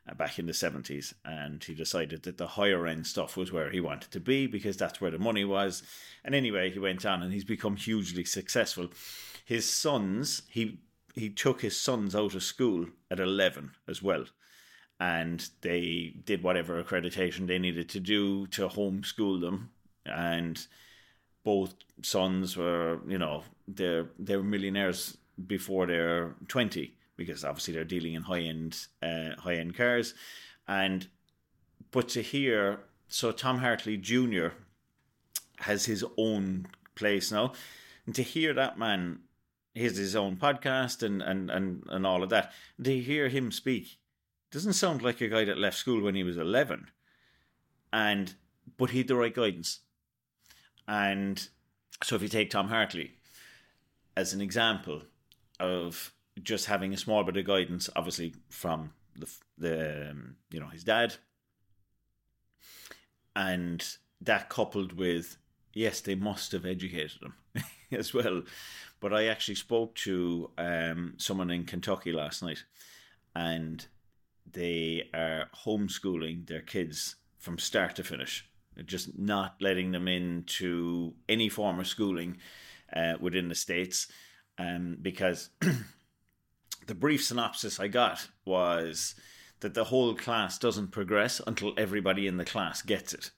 [0.10, 1.14] Uh, back in the 70s.
[1.26, 4.78] And he decided that the higher end stuff was where he wanted to be because
[4.78, 5.84] that's where the money was.
[6.24, 8.90] And anyway, he went on and he's become hugely successful.
[9.44, 10.80] His sons, he
[11.14, 14.26] he took his sons out of school at 11 as well
[15.00, 19.70] and they did whatever accreditation they needed to do to homeschool them
[20.06, 20.68] and
[21.44, 25.18] both sons were you know they're they're millionaires
[25.48, 30.14] before they're 20 because obviously they're dealing in high end uh, high end cars
[30.68, 31.08] and
[31.92, 34.50] but to hear so Tom Hartley Jr
[35.60, 37.52] has his own place now
[38.06, 39.20] and to hear that man
[39.78, 42.52] has his own podcast and, and, and, and all of that.
[42.84, 44.00] To hear him speak
[44.52, 46.90] doesn't sound like a guy that left school when he was 11.
[47.94, 48.34] And,
[48.78, 49.80] but he had the right guidance.
[50.88, 51.48] And
[52.04, 53.14] so if you take Tom Hartley
[54.16, 55.04] as an example
[55.60, 60.68] of just having a small bit of guidance, obviously from the, the um, you know,
[60.68, 61.16] his dad,
[63.36, 63.86] and
[64.22, 65.38] that coupled with,
[65.74, 68.42] yes, they must have educated him as well.
[69.00, 72.64] But I actually spoke to um, someone in Kentucky last night,
[73.36, 73.86] and
[74.52, 78.50] they are homeschooling their kids from start to finish,
[78.86, 82.38] just not letting them into any form of schooling
[82.96, 84.08] uh, within the states,
[84.58, 85.50] um, because
[86.88, 89.16] the brief synopsis I got was
[89.60, 93.32] that the whole class doesn't progress until everybody in the class gets it.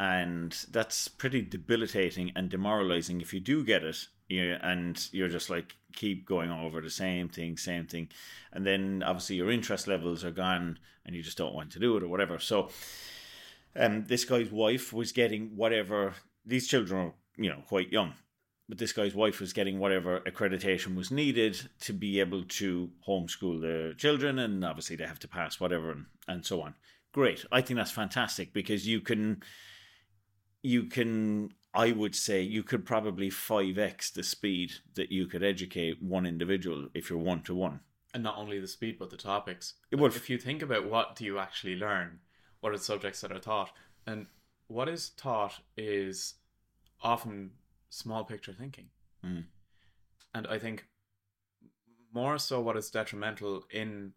[0.00, 5.48] And that's pretty debilitating and demoralizing if you do get it you and you're just
[5.48, 8.08] like keep going over the same thing same thing.
[8.52, 11.96] And then obviously your interest levels are gone and you just don't want to do
[11.96, 12.38] it or whatever.
[12.38, 12.68] So
[13.74, 18.14] um this guy's wife was getting whatever these children are you know quite young
[18.68, 23.60] but this guy's wife was getting whatever accreditation was needed to be able to homeschool
[23.60, 26.74] the children and obviously they have to pass whatever and, and so on
[27.12, 29.42] great i think that's fantastic because you can
[30.62, 36.02] you can I would say you could probably 5x the speed that you could educate
[36.02, 37.80] one individual if you're one to one.
[38.14, 39.74] And not only the speed, but the topics.
[39.90, 40.16] It would.
[40.16, 42.20] If you think about what do you actually learn,
[42.60, 43.70] what are the subjects that are taught,
[44.06, 44.26] and
[44.66, 46.34] what is taught is
[47.02, 47.50] often
[47.90, 48.86] small picture thinking.
[49.24, 49.44] Mm.
[50.34, 50.86] And I think
[52.12, 54.12] more so what is detrimental in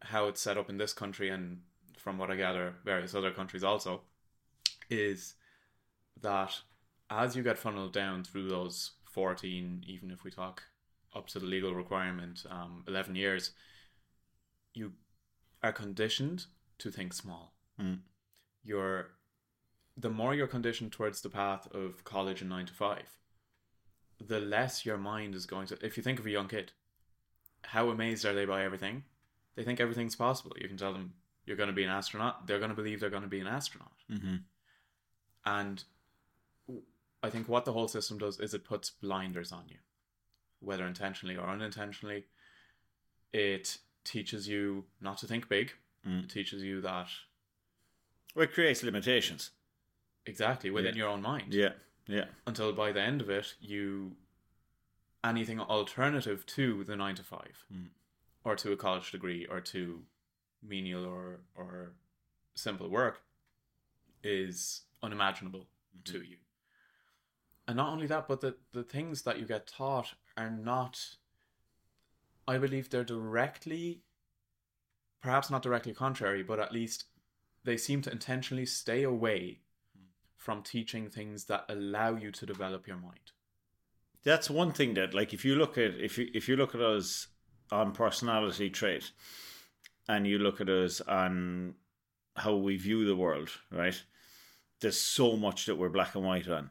[0.00, 1.60] how it's set up in this country and
[1.96, 4.02] from what I gather, various other countries also,
[4.90, 5.34] is
[6.20, 6.60] that
[7.10, 10.62] as you get funneled down through those 14, even if we talk
[11.14, 13.52] up to the legal requirement, um, 11 years,
[14.74, 14.92] you
[15.62, 16.46] are conditioned
[16.78, 17.54] to think small.
[17.80, 18.00] Mm.
[18.64, 19.10] You're
[19.96, 23.18] the more you're conditioned towards the path of college and nine to five,
[24.20, 25.78] the less your mind is going to.
[25.84, 26.72] If you think of a young kid,
[27.64, 29.04] how amazed are they by everything?
[29.54, 30.56] They think everything's possible.
[30.58, 32.46] You can tell them you're going to be an astronaut.
[32.46, 33.92] They're going to believe they're going to be an astronaut.
[34.10, 34.36] Mm-hmm.
[35.44, 35.84] And
[37.22, 39.78] I think what the whole system does is it puts blinders on you,
[40.60, 42.24] whether intentionally or unintentionally.
[43.32, 45.72] It teaches you not to think big.
[46.06, 46.24] Mm.
[46.24, 47.08] It teaches you that
[48.34, 49.50] Well, it creates limitations.
[50.26, 50.98] Exactly within Yeah.
[51.02, 51.52] your own mind.
[51.54, 51.74] Yeah,
[52.06, 52.26] yeah.
[52.46, 54.16] Until by the end of it, you
[55.24, 57.90] anything alternative to the nine to five, Mm.
[58.44, 60.06] or to a college degree, or to
[60.62, 61.94] menial or or
[62.54, 63.22] simple work,
[64.22, 65.68] is unimaginable
[66.04, 66.38] to you.
[67.66, 71.16] And not only that, but the, the things that you get taught are not,
[72.46, 74.02] I believe they're directly,
[75.20, 77.06] perhaps not directly contrary, but at least
[77.64, 79.61] they seem to intentionally stay away
[80.42, 83.30] from teaching things that allow you to develop your mind.
[84.24, 86.80] That's one thing that, like, if you look at if you if you look at
[86.80, 87.28] us
[87.70, 89.12] on personality trait,
[90.08, 91.74] and you look at us on
[92.34, 94.02] how we view the world, right?
[94.80, 96.70] There's so much that we're black and white on.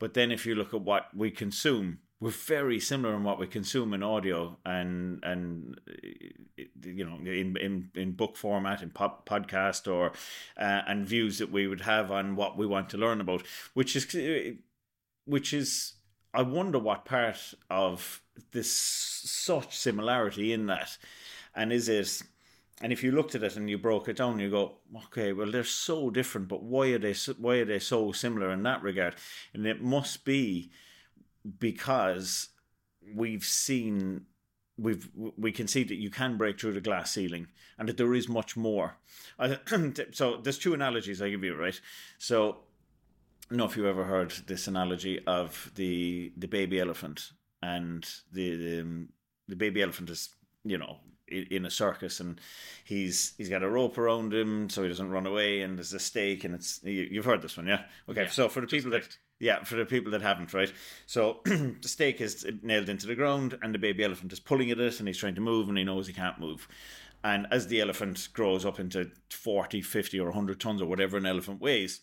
[0.00, 3.48] But then if you look at what we consume, we're very similar in what we
[3.48, 5.80] consume in audio and and
[6.84, 10.12] you know in in, in book format in pop, podcast or
[10.56, 13.42] uh, and views that we would have on what we want to learn about,
[13.74, 14.56] which is
[15.24, 15.94] which is
[16.32, 20.96] I wonder what part of this such similarity in that,
[21.56, 22.22] and is it
[22.80, 25.50] and if you looked at it and you broke it down, you go, okay, well
[25.50, 29.16] they're so different, but why are they why are they so similar in that regard?
[29.52, 30.70] And it must be
[31.58, 32.48] because
[33.14, 34.26] we've seen
[34.78, 38.14] we've we can see that you can break through the glass ceiling and that there
[38.14, 38.96] is much more.
[40.12, 41.78] so there's two analogies I give you, right?
[42.18, 42.54] So I
[43.50, 48.56] don't know if you ever heard this analogy of the the baby elephant and the
[48.56, 49.08] the, um,
[49.48, 50.30] the baby elephant is
[50.64, 52.40] you know in a circus and
[52.84, 55.98] he's he's got a rope around him so he doesn't run away and there's a
[55.98, 58.90] stake and it's you, have heard this one yeah okay yeah, so for the people
[58.90, 60.72] that yeah for the people that haven't right?
[61.06, 64.78] So the stake is nailed into the ground and the baby elephant is pulling at
[64.78, 66.68] it and he's trying to move and he knows he can't move.
[67.24, 71.26] And as the elephant grows up into 40 50 or 100 tons or whatever an
[71.26, 72.00] elephant weighs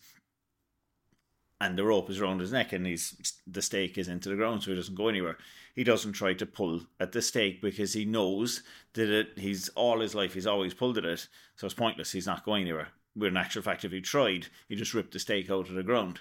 [1.62, 4.62] and the rope is around his neck and he's the stake is into the ground
[4.62, 5.38] so he doesn't go anywhere.
[5.74, 10.00] He doesn't try to pull at the stake because he knows that it, he's all
[10.00, 11.26] his life he's always pulled at it
[11.56, 12.12] so it's pointless.
[12.12, 12.88] He's not going anywhere.
[13.14, 15.82] Where in actual fact if he tried he just ripped the stake out of the
[15.82, 16.20] ground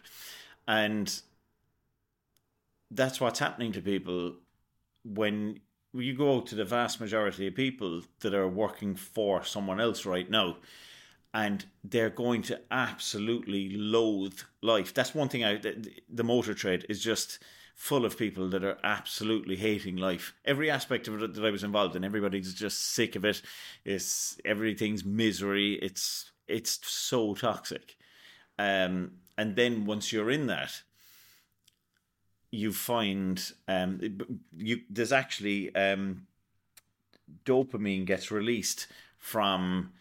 [0.70, 1.22] and
[2.92, 4.36] that's what's happening to people
[5.04, 5.60] when
[5.94, 10.30] you go to the vast majority of people that are working for someone else right
[10.30, 10.56] now
[11.34, 14.94] and they're going to absolutely loathe life.
[14.94, 17.40] That's one thing I the, motor trade is just
[17.76, 20.34] full of people that are absolutely hating life.
[20.46, 23.42] Every aspect of it that I was involved in, everybody's just sick of it.
[23.86, 25.80] It's everything's misery.
[25.82, 27.96] It's it's so toxic.
[28.58, 30.82] Um, and then once you're in that,
[32.52, 34.20] you find um,
[34.58, 36.28] you there's actually um,
[37.46, 39.94] dopamine gets released from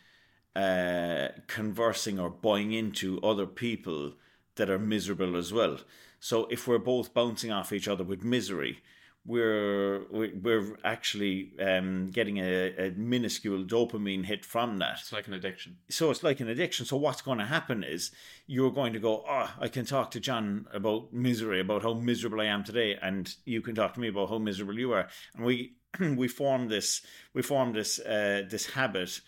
[0.57, 4.15] uh, conversing or buying into other people
[4.57, 5.79] that are miserable as well.
[6.19, 8.83] So if we're both bouncing off each other with misery,
[9.29, 15.01] we're we're actually um, getting a, a, minuscule dopamine hit from that.
[15.01, 15.77] It's like an addiction.
[15.91, 16.87] So it's like an addiction.
[16.87, 18.11] So what's going to happen is
[18.47, 22.41] you're going to go, oh, I can talk to John about misery, about how miserable
[22.41, 25.45] I am today, and you can talk to me about how miserable you are, and
[25.45, 27.03] we we form this
[27.35, 29.21] we form this uh, this habit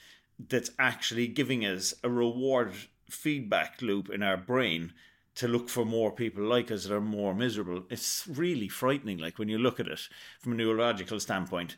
[0.48, 2.72] that's actually giving us a reward
[3.10, 4.94] feedback loop in our brain
[5.36, 7.84] to look for more people like us that are more miserable.
[7.88, 10.00] It's really frightening, like when you look at it
[10.40, 11.76] from a neurological standpoint.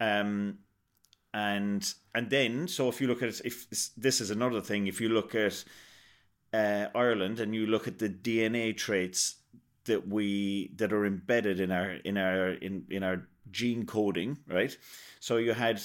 [0.00, 0.58] Um,
[1.34, 5.00] and and then, so if you look at it, if this is another thing, if
[5.00, 5.64] you look at
[6.52, 9.36] uh, Ireland and you look at the DNA traits
[9.84, 14.76] that we that are embedded in our in our in in our gene coding, right?
[15.20, 15.82] So you had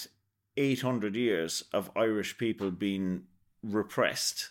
[0.57, 3.23] 800 years of Irish people being
[3.63, 4.49] repressed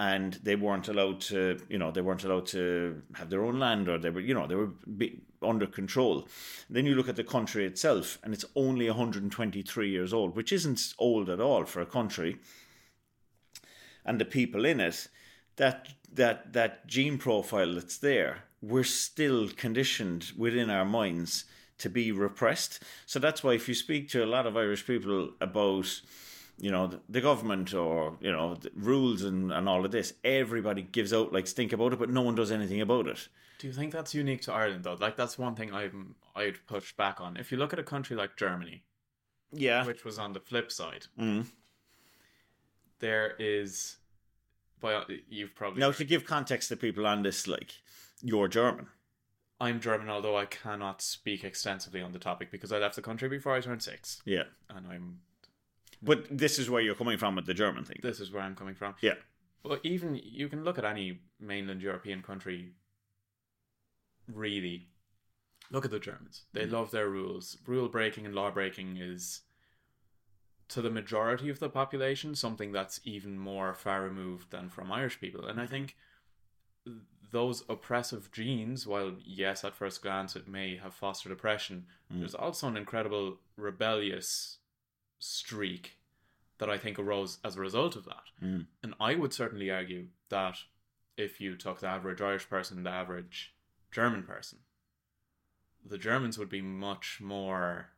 [0.00, 3.86] and they weren't allowed to, you know, they weren't allowed to have their own land
[3.86, 4.70] or they were, you know, they were
[5.42, 6.26] under control.
[6.70, 10.94] Then you look at the country itself and it's only 123 years old, which isn't
[10.98, 12.38] old at all for a country.
[14.02, 15.06] And the people in it,
[15.56, 21.44] that that that gene profile that's there, we're still conditioned within our minds
[21.76, 22.82] to be repressed.
[23.04, 26.00] So that's why if you speak to a lot of Irish people about
[26.60, 30.82] you know the, the government or you know rules and, and all of this everybody
[30.82, 33.72] gives out like stink about it but no one does anything about it do you
[33.72, 37.36] think that's unique to ireland though like that's one thing i'm i'd push back on
[37.36, 38.82] if you look at a country like germany
[39.52, 41.44] yeah which was on the flip side mm.
[43.00, 43.96] there is
[44.82, 45.96] well you've probably now heard.
[45.96, 47.72] to give context to people on this like
[48.22, 48.86] you're german
[49.62, 53.28] I'm German, although I cannot speak extensively on the topic because I left the country
[53.28, 54.22] before I turned six.
[54.24, 54.44] Yeah.
[54.70, 55.18] And I'm.
[56.02, 57.98] But this is where you're coming from with the German thing.
[58.02, 58.94] This is where I'm coming from.
[59.00, 59.14] Yeah.
[59.62, 62.72] But even you can look at any mainland European country,
[64.32, 64.88] really.
[65.70, 66.44] Look at the Germans.
[66.52, 66.72] They mm.
[66.72, 67.58] love their rules.
[67.66, 69.42] Rule breaking and law breaking is,
[70.68, 75.20] to the majority of the population, something that's even more far removed than from Irish
[75.20, 75.46] people.
[75.46, 75.96] And I think
[77.30, 82.20] those oppressive genes, while yes, at first glance it may have fostered oppression, mm.
[82.20, 84.56] there's also an incredible rebellious
[85.20, 85.98] streak
[86.58, 88.24] that I think arose as a result of that.
[88.42, 88.66] Mm.
[88.82, 90.58] And I would certainly argue that
[91.16, 93.54] if you took the average Irish person, and the average
[93.90, 94.58] German person,
[95.84, 97.90] the Germans would be much more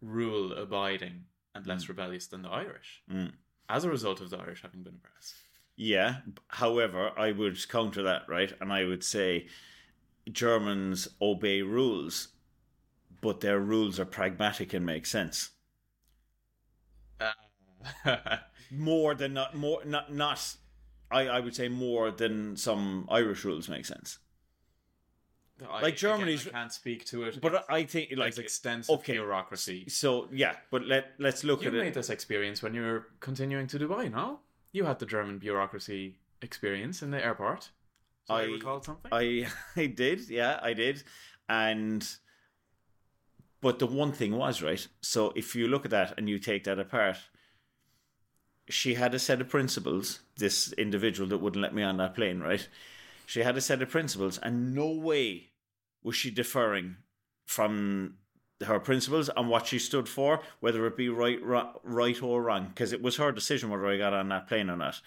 [0.00, 1.24] rule abiding
[1.54, 1.88] and less mm.
[1.88, 3.32] rebellious than the Irish mm.
[3.68, 5.34] as a result of the Irish having been oppressed.
[5.76, 6.16] Yeah.
[6.48, 8.52] However, I would counter that, right?
[8.60, 9.48] And I would say
[10.30, 12.28] Germans obey rules,
[13.20, 15.50] but their rules are pragmatic and make sense.
[18.70, 20.56] More than not, more not not.
[21.10, 24.18] I, I would say more than some Irish rules make sense.
[25.64, 27.40] I- Like Germany's- again, can't speak to it.
[27.40, 29.12] But I think like extensive okay.
[29.12, 29.88] bureaucracy.
[29.88, 30.56] so yeah.
[30.72, 34.10] But let let's look You at made this experience when you were continuing to Dubai,
[34.10, 34.40] no?
[34.72, 37.70] You had the German bureaucracy experience in the airport.
[38.26, 39.10] So I, I- recall something.
[39.12, 41.04] I I did, yeah, I did,
[41.48, 42.02] and
[43.60, 44.86] but the one thing was right.
[45.00, 47.16] So if you look at that and you take that apart,
[48.68, 50.20] she had a set of principles.
[50.36, 52.66] This individual that wouldn't let me on that plane, right?
[53.26, 55.50] She had a set of principles, and no way
[56.02, 56.96] was she deferring
[57.44, 58.14] from
[58.64, 62.92] her principles and what she stood for, whether it be right, right or wrong, because
[62.92, 65.00] it was her decision whether I got on that plane or not.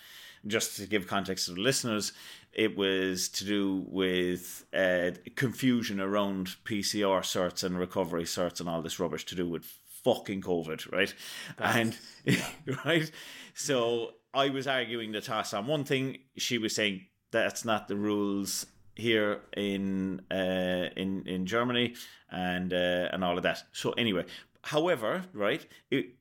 [0.48, 2.14] Just to give context to the listeners,
[2.54, 8.82] it was to do with uh, confusion around PCR certs and recovery certs and all
[8.82, 9.66] this rubbish to do with
[10.04, 11.14] fucking COVID, right?
[11.58, 11.98] and
[12.86, 13.12] right,
[13.60, 16.20] so I was arguing the toss on one thing.
[16.38, 21.96] She was saying that's not the rules here in uh, in in Germany
[22.32, 23.64] and uh, and all of that.
[23.74, 24.26] So anyway,
[24.62, 26.12] however, right, it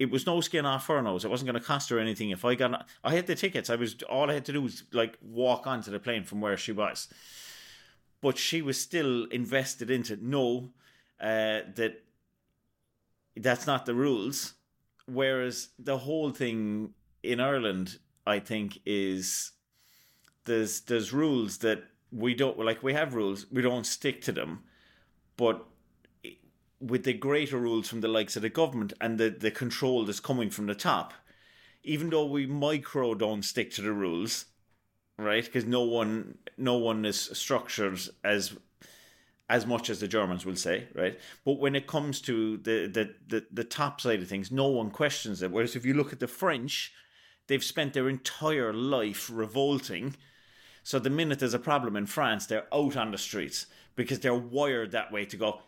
[0.00, 1.24] it was no skin off her nose.
[1.24, 2.30] It wasn't going to cost her anything.
[2.30, 3.70] If I got, I had the tickets.
[3.70, 6.56] I was all I had to do was like walk onto the plane from where
[6.56, 7.06] she was.
[8.20, 10.70] But she was still invested into no,
[11.20, 12.02] uh, that
[13.36, 14.54] that's not the rules.
[15.06, 19.52] Whereas the whole thing in Ireland, I think, is
[20.44, 22.82] there's there's rules that we don't like.
[22.82, 24.64] We have rules, we don't stick to them,
[25.36, 25.64] but
[26.80, 30.18] with the greater rules from the likes of the government and the, the control that's
[30.18, 31.14] coming from the top,
[31.84, 34.46] even though we micro don't stick to the rules,
[35.16, 35.44] right?
[35.44, 38.56] Because no one no one is structured as
[39.52, 41.20] as much as the Germans will say, right?
[41.44, 44.90] But when it comes to the the, the, the top side of things, no one
[44.90, 45.50] questions it.
[45.50, 46.92] Whereas if you look at the French,
[47.48, 50.16] they've spent their entire life revolting.
[50.82, 54.34] So the minute there's a problem in France, they're out on the streets because they're
[54.34, 55.60] wired that way to go,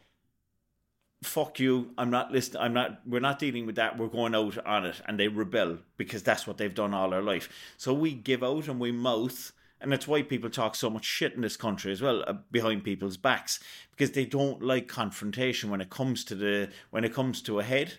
[1.22, 4.58] fuck you, I'm not listening, I'm not, we're not dealing with that, we're going out
[4.66, 5.00] on it.
[5.06, 7.48] And they rebel because that's what they've done all their life.
[7.76, 9.52] So we give out and we mouth.
[9.84, 12.84] And that's why people talk so much shit in this country as well, uh, behind
[12.84, 13.60] people's backs,
[13.90, 17.62] because they don't like confrontation when it comes to the when it comes to a
[17.62, 17.98] head.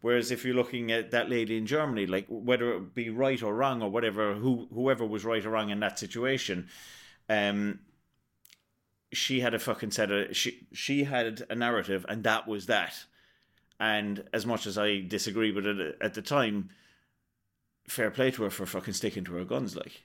[0.00, 3.52] Whereas if you're looking at that lady in Germany, like whether it be right or
[3.52, 6.68] wrong or whatever, who whoever was right or wrong in that situation,
[7.28, 7.80] um,
[9.12, 12.94] she had a fucking set of she she had a narrative, and that was that.
[13.80, 16.70] And as much as I disagree with it at the time,
[17.88, 20.04] fair play to her for fucking sticking to her guns, like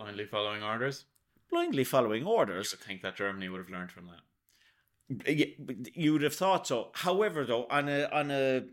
[0.00, 1.04] Blindly following orders.
[1.50, 2.74] blindly following orders.
[2.80, 4.22] I think that Germany would have learned from that.
[5.94, 6.90] You would have thought so.
[6.94, 8.64] However, though, on a on a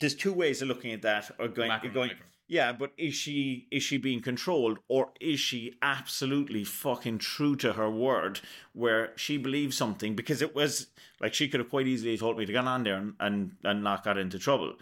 [0.00, 1.30] there's two ways of looking at that.
[1.38, 2.10] Or going going.
[2.48, 7.72] Yeah, but is she is she being controlled or is she absolutely fucking true to
[7.74, 8.40] her word
[8.72, 10.86] where she believes something because it was
[11.20, 13.82] like she could have quite easily told me to get on there and, and, and
[13.82, 14.74] not got into trouble.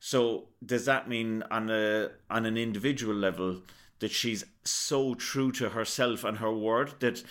[0.00, 3.62] So does that mean on a on an individual level
[4.00, 7.22] that she's so true to herself and her word that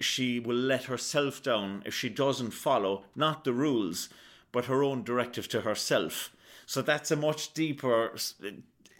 [0.00, 4.08] she will let herself down if she doesn't follow not the rules
[4.54, 6.30] but her own directive to herself.
[6.64, 8.14] So that's a much deeper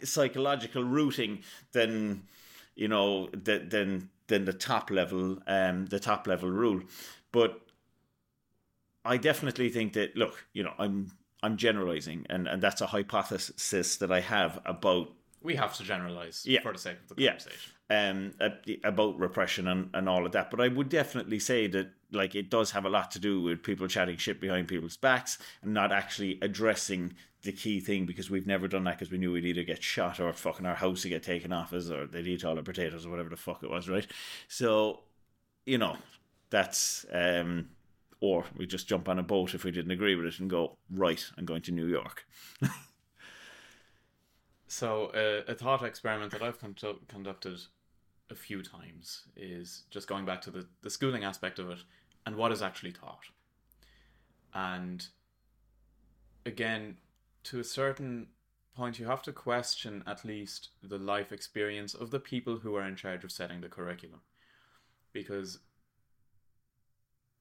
[0.03, 2.23] psychological rooting than
[2.75, 6.81] you know th- than than the top level um the top level rule.
[7.31, 7.61] But
[9.05, 13.95] I definitely think that look, you know, I'm I'm generalizing and and that's a hypothesis
[13.95, 15.13] that I have about
[15.45, 16.61] We have to generalize Yeah.
[16.61, 17.29] for the sake of the Yeah.
[17.37, 17.71] conversation.
[17.91, 18.33] um
[18.83, 22.49] about repression and, and all of that but i would definitely say that like it
[22.49, 25.91] does have a lot to do with people chatting shit behind people's backs and not
[25.91, 29.61] actually addressing the key thing because we've never done that because we knew we'd either
[29.63, 32.57] get shot or fucking our house would get taken off us or they'd eat all
[32.57, 34.07] our potatoes or whatever the fuck it was right
[34.47, 35.01] so
[35.67, 35.95] you know
[36.49, 37.69] that's um
[38.19, 40.75] or we just jump on a boat if we didn't agree with it and go
[40.89, 42.25] right i'm going to new york
[44.67, 47.59] So, uh, a thought experiment that I've condu- conducted
[48.29, 51.79] a few times is just going back to the, the schooling aspect of it
[52.25, 53.25] and what is actually taught.
[54.53, 55.05] And
[56.45, 56.97] again,
[57.43, 58.27] to a certain
[58.75, 62.87] point, you have to question at least the life experience of the people who are
[62.87, 64.21] in charge of setting the curriculum.
[65.13, 65.59] Because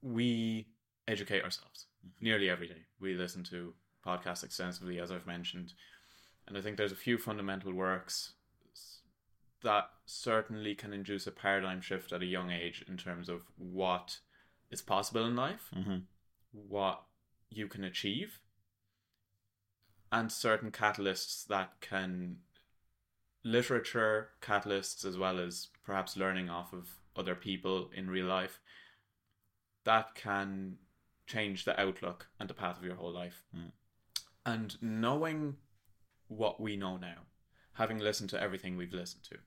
[0.03, 0.68] we
[1.09, 1.87] educate ourselves
[2.20, 2.83] nearly every day.
[3.01, 3.75] We listen to
[4.07, 5.72] podcasts extensively, as I've mentioned.
[6.47, 8.32] And I think there's a few fundamental works
[9.62, 14.18] that certainly can induce a paradigm shift at a young age in terms of what
[14.70, 15.99] is possible in life, mm-hmm.
[16.53, 17.03] what
[17.51, 18.40] you can achieve,
[20.12, 22.36] and certain catalysts that can
[23.42, 28.59] literature catalysts as well as perhaps learning off of other people in real life
[29.84, 30.76] that can
[31.26, 33.45] change the outlook and the path of your whole life.
[33.57, 33.72] Mm.
[34.47, 35.57] And knowing
[36.29, 37.27] what we know now,
[37.75, 39.39] having listened to everything we've listened to,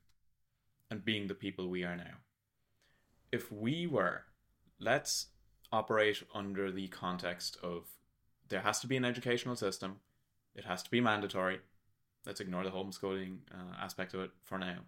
[0.90, 2.18] and being the people we are now,
[3.32, 4.24] if we were,
[4.78, 5.26] let's
[5.70, 7.88] operate under the context of
[8.48, 10.00] there has to be an educational system,
[10.54, 11.60] it has to be mandatory.
[12.24, 14.78] Let's ignore the homeschooling uh, aspect of it for now.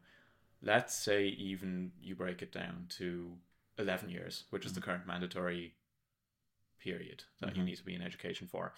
[0.63, 3.37] Let's say even you break it down to
[3.79, 5.75] 11 years, which is the current mandatory
[6.79, 7.67] period that you Mhm.
[7.67, 8.75] need to be in education for.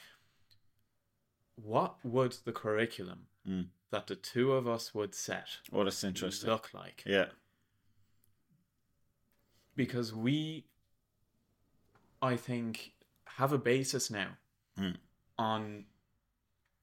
[1.56, 3.68] What would the curriculum Mm.
[3.90, 6.48] that the two of us would set Oh, that's interesting.
[6.48, 7.02] look like?
[7.06, 7.30] Yeah.
[9.74, 10.66] Because we,
[12.20, 12.94] I think,
[13.24, 14.36] have a basis now
[14.76, 14.96] Mm.
[15.38, 15.86] on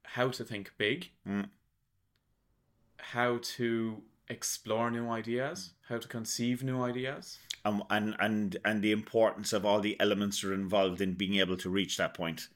[0.03, 1.49] how to think big, Mm.
[2.97, 7.39] how to explore new ideas, how to conceive new ideas.
[7.65, 11.35] Um, and and and the importance of all the elements that are involved in being
[11.35, 12.49] able to reach that point.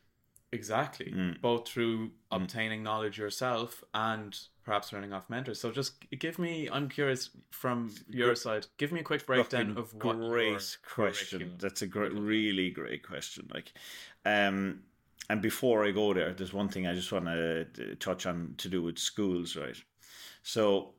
[0.53, 1.11] Exactly.
[1.11, 1.41] Mm.
[1.41, 5.59] Both through obtaining knowledge yourself and perhaps learning off mentors.
[5.59, 9.93] So just give me, I'm curious from your side, give me a quick breakdown of
[9.95, 11.39] what great question.
[11.39, 13.49] curriculum- That's a great, really great question.
[13.53, 13.73] Like,
[14.25, 14.83] um,
[15.29, 18.69] and before I go there, there's one thing I just want to touch on to
[18.69, 19.81] do with schools, right?
[20.43, 20.93] So,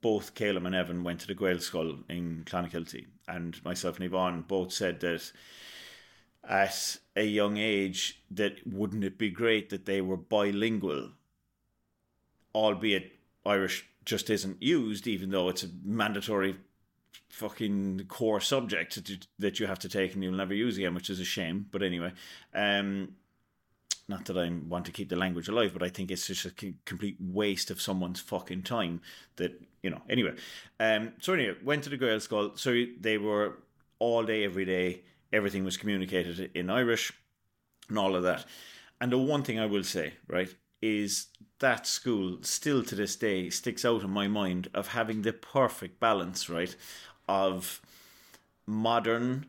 [0.00, 4.72] both Caleb and Evan went to the Gaelscoil in Clonakilty, and myself and Yvonne both
[4.72, 5.30] said that
[6.48, 11.10] at a young age, that wouldn't it be great that they were bilingual,
[12.54, 13.12] albeit
[13.44, 16.56] Irish just isn't used, even though it's a mandatory
[17.28, 18.98] fucking core subject
[19.38, 21.66] that you, have to take and you'll never use again, which is a shame.
[21.70, 22.12] But anyway,
[22.54, 23.14] um,
[24.08, 26.74] not that I want to keep the language alive, but I think it's just a
[26.86, 29.02] complete waste of someone's fucking time.
[29.36, 30.00] That you know.
[30.08, 30.34] Anyway,
[30.80, 32.52] um, so anyway, went to the girls' school.
[32.54, 33.58] So they were
[33.98, 35.02] all day, every day.
[35.32, 37.12] Everything was communicated in Irish,
[37.88, 38.44] and all of that.
[39.00, 41.26] And the one thing I will say, right, is
[41.58, 46.00] that school still to this day sticks out in my mind of having the perfect
[46.00, 46.74] balance, right,
[47.28, 47.80] of
[48.66, 49.46] modern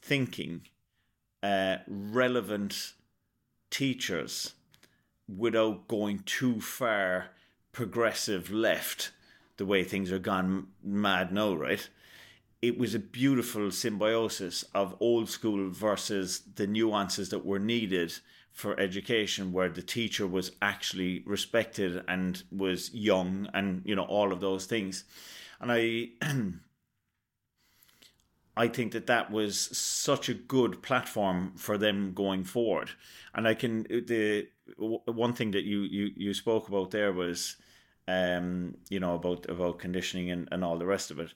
[0.00, 0.62] thinking,
[1.42, 2.92] uh, relevant
[3.70, 4.54] teachers
[5.28, 7.30] without going too far
[7.72, 9.12] progressive left
[9.56, 11.88] the way things are gone mad now, right?
[12.62, 18.12] It was a beautiful symbiosis of old school versus the nuances that were needed
[18.52, 24.32] for education where the teacher was actually respected and was young and you know all
[24.32, 25.04] of those things
[25.60, 26.08] and i
[28.56, 32.90] I think that that was such a good platform for them going forward.
[33.34, 37.56] And I can the one thing that you you, you spoke about there was,
[38.06, 41.32] um, you know about about conditioning and, and all the rest of it,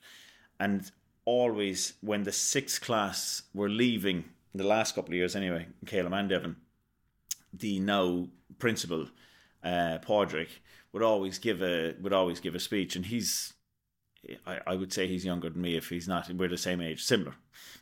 [0.59, 0.91] and
[1.25, 6.29] always when the sixth class were leaving the last couple of years anyway, Caleb and
[6.29, 6.55] Devon,
[7.53, 9.07] the now principal,
[9.63, 10.47] uh, Padraig,
[10.93, 13.53] would always give a would always give a speech, and he's
[14.45, 16.31] I, I would say he's younger than me if he's not.
[16.31, 17.35] We're the same age, similar,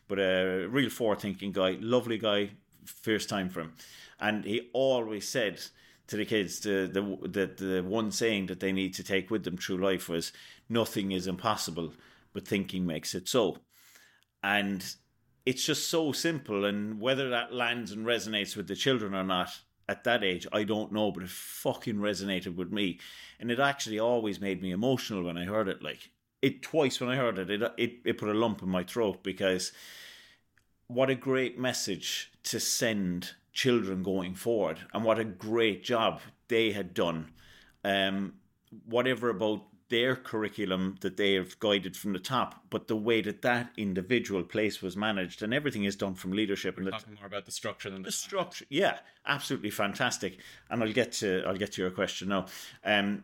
[0.07, 2.51] but a real forward thinking guy, lovely guy,
[2.85, 3.73] first time for him,
[4.19, 5.61] and he always said
[6.07, 9.43] to the kids the the the, the one saying that they need to take with
[9.43, 10.33] them through life was
[10.69, 11.93] nothing is impossible,
[12.34, 13.59] but thinking makes it so,
[14.43, 14.95] and
[15.45, 19.49] it's just so simple, and whether that lands and resonates with the children or not.
[19.89, 23.01] At that age, I don't know, but it fucking resonated with me,
[23.38, 25.84] and it actually always made me emotional when I heard it.
[25.84, 26.09] Like
[26.41, 29.23] it twice when I heard it, it it, it put a lump in my throat
[29.23, 29.73] because
[30.88, 36.71] what a great message to send children going forward, and what a great job they
[36.71, 37.34] had done.
[37.84, 38.36] Um,
[38.86, 39.63] whatever about
[39.93, 44.41] their curriculum that they have guided from the top, but the way that that individual
[44.41, 47.51] place was managed and everything is done from leadership and the, Talking more about the
[47.51, 48.65] structure than the, the structure.
[48.69, 50.39] Yeah, absolutely fantastic.
[50.71, 52.47] And I'll get to I'll get to your question now.
[52.83, 53.23] Um,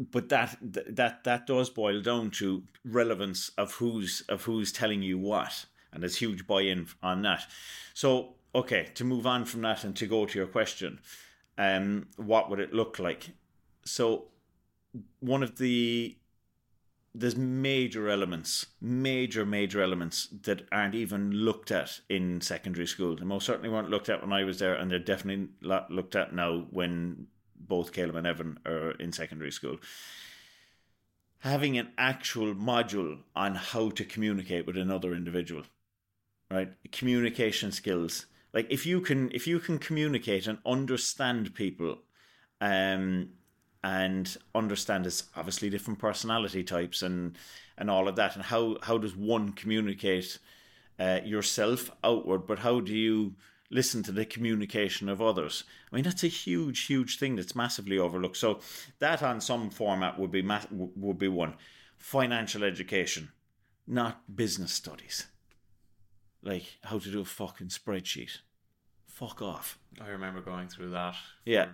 [0.00, 5.18] but that that that does boil down to relevance of who's of who's telling you
[5.18, 7.44] what, and there's huge buy-in on that.
[7.92, 11.00] So okay, to move on from that and to go to your question,
[11.58, 13.32] um, what would it look like?
[13.84, 14.28] So
[15.20, 16.16] one of the
[17.18, 23.16] there's major elements, major major elements that aren't even looked at in secondary school.
[23.16, 26.14] They most certainly weren't looked at when I was there, and they're definitely not looked
[26.14, 27.28] at now when
[27.58, 29.78] both Caleb and Evan are in secondary school.
[31.38, 35.62] Having an actual module on how to communicate with another individual,
[36.50, 36.70] right?
[36.92, 38.26] Communication skills.
[38.52, 41.98] Like if you can, if you can communicate and understand people,
[42.60, 43.30] um,
[43.86, 47.38] and understand there's obviously different personality types and
[47.78, 50.38] and all of that, and how how does one communicate
[50.98, 53.34] uh, yourself outward, but how do you
[53.70, 55.64] listen to the communication of others?
[55.92, 58.38] I mean, that's a huge, huge thing that's massively overlooked.
[58.38, 58.60] So
[58.98, 61.54] that on some format would be ma- would be one.
[61.96, 63.30] Financial education,
[63.86, 65.26] not business studies.
[66.42, 68.38] Like how to do a fucking spreadsheet.
[69.06, 69.78] Fuck off.
[70.00, 71.14] I remember going through that.
[71.44, 71.68] Yeah.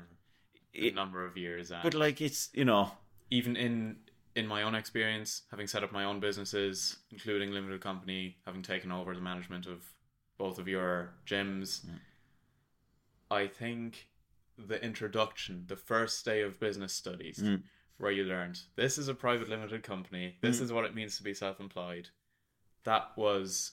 [0.72, 1.70] It- number of years.
[1.70, 2.92] And But like it's you know
[3.30, 3.98] even in
[4.34, 8.90] in my own experience, having set up my own businesses, including limited company, having taken
[8.90, 9.84] over the management of
[10.38, 11.84] both of your gyms,
[13.30, 14.08] I think
[14.56, 17.62] the introduction, the first day of business studies, Mm.
[17.98, 21.22] where you learned this is a private limited company, this is what it means to
[21.22, 22.08] be self-employed.
[22.84, 23.72] That was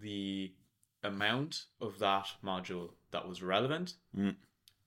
[0.00, 0.54] the
[1.02, 4.36] amount of that module that was relevant, Mm.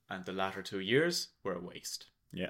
[0.10, 2.49] And the latter two years were a waste yeah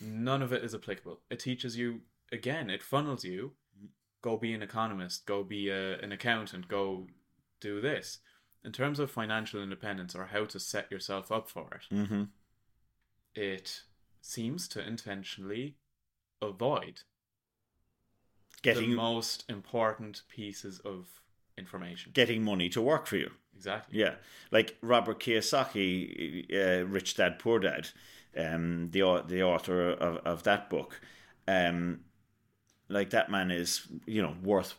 [0.00, 1.20] none of it is applicable.
[1.30, 2.00] It teaches you
[2.32, 2.70] again.
[2.70, 3.52] It funnels you.
[4.22, 5.26] Go be an economist.
[5.26, 6.68] Go be a, an accountant.
[6.68, 7.06] Go
[7.60, 8.18] do this.
[8.64, 12.24] In terms of financial independence or how to set yourself up for it, mm-hmm.
[13.34, 13.82] it
[14.20, 15.76] seems to intentionally
[16.42, 17.02] avoid
[18.62, 21.06] getting the most important pieces of
[21.58, 22.12] information.
[22.14, 23.30] getting money to work for you.
[23.54, 23.98] exactly.
[23.98, 24.14] Yeah,
[24.50, 27.88] like Robert Kiyosaki, uh, Rich Dad Poor Dad,
[28.36, 31.00] um, the the author of, of that book,
[31.48, 32.00] um,
[32.88, 34.74] like that man is you know worth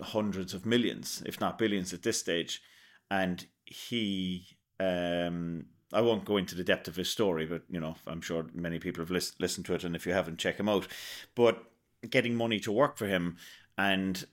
[0.00, 2.62] hundreds of millions, if not billions, at this stage,
[3.10, 4.46] and he.
[4.80, 8.46] Um, I won't go into the depth of his story, but you know, I'm sure
[8.52, 10.88] many people have lis- listened to it, and if you haven't, check him out.
[11.36, 11.62] But
[12.10, 13.36] getting money to work for him,
[13.78, 14.26] and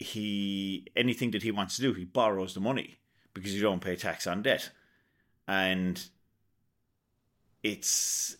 [0.00, 2.98] he anything that he wants to do, he borrows the money
[3.34, 4.70] because you don't pay tax on debt,
[5.46, 6.02] and
[7.62, 8.36] it's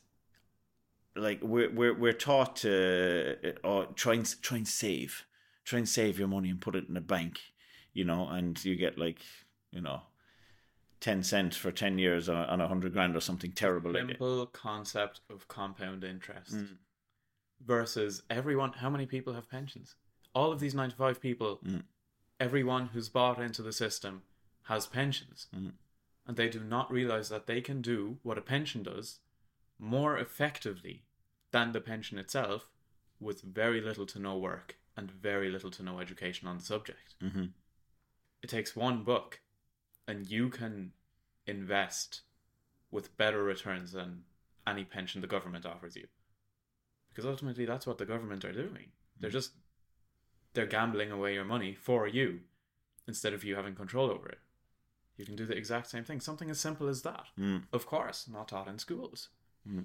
[1.15, 5.25] like we're we're we're taught to uh, try and try and save,
[5.65, 7.39] try and save your money and put it in a bank,
[7.93, 9.21] you know, and you get like
[9.71, 10.03] you know.
[11.01, 14.07] 10 cents for 10 years on a, on 100 grand or something terrible like.
[14.07, 16.77] Simple concept of compound interest Mm.
[17.65, 18.73] versus everyone.
[18.75, 19.95] How many people have pensions?
[20.35, 21.85] All of these 95 people, Mm.
[22.39, 24.23] everyone who's bought into the system
[24.65, 25.49] has pensions.
[25.55, 25.73] Mm.
[26.27, 29.21] And they do not realize that they can do what a pension does
[29.79, 31.05] more effectively
[31.51, 32.69] than the pension itself
[33.19, 37.15] with very little to no work and very little to no education on the subject.
[37.21, 37.47] hmm
[38.43, 39.41] It takes one book
[40.07, 40.93] and you can
[41.47, 42.23] invest
[42.91, 44.25] with better returns than
[44.67, 46.09] any pension the government offers you.
[47.09, 48.93] Because ultimately that's what the government are doing.
[49.19, 49.53] They're just
[50.55, 52.41] they're gambling away your money for you
[53.07, 54.39] instead of you having control over it.
[55.17, 56.21] You can do the exact same thing.
[56.21, 57.27] Something as simple as that.
[57.39, 57.65] Mm.
[57.73, 59.29] Of course, not taught in schools.
[59.69, 59.85] Mm.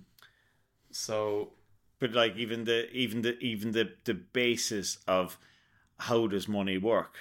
[0.91, 1.51] So
[1.99, 5.37] but like even the even the even the the basis of
[5.99, 7.15] how does money work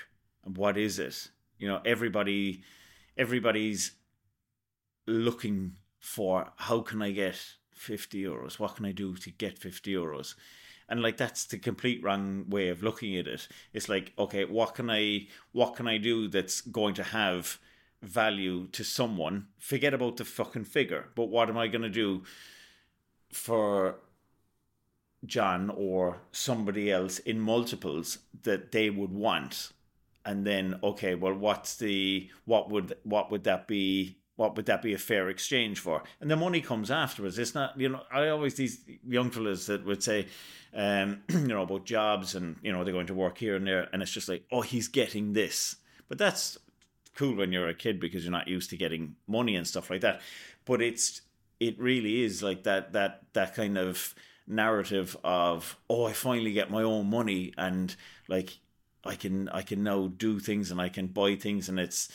[0.44, 2.62] and what is it you know everybody
[3.16, 3.92] everybody's
[5.06, 7.36] looking for how can i get
[7.72, 10.34] 50 euros what can i do to get 50 euros
[10.88, 13.48] and like that's the complete wrong way of looking at it.
[13.72, 17.58] It's like okay what can i what can i do that's going to have
[18.02, 19.46] value to someone?
[19.58, 21.08] Forget about the fucking figure.
[21.14, 22.22] But what am i going to do
[23.32, 23.96] for
[25.24, 29.72] John or somebody else in multiples that they would want?
[30.26, 34.82] And then okay well what's the what would what would that be what would that
[34.82, 36.02] be a fair exchange for?
[36.20, 37.38] And the money comes afterwards.
[37.38, 40.26] It's not you know i always these young fellas that would say
[40.74, 43.88] um you know about jobs and you know they're going to work here and there
[43.92, 45.76] and it's just like oh he's getting this.
[46.08, 46.58] But that's
[47.14, 50.00] cool when you're a kid because you're not used to getting money and stuff like
[50.02, 50.20] that.
[50.64, 51.22] But it's
[51.60, 54.14] it really is like that that that kind of
[54.46, 57.94] narrative of oh I finally get my own money and
[58.28, 58.58] like
[59.04, 62.08] I can I can now do things and I can buy things and it's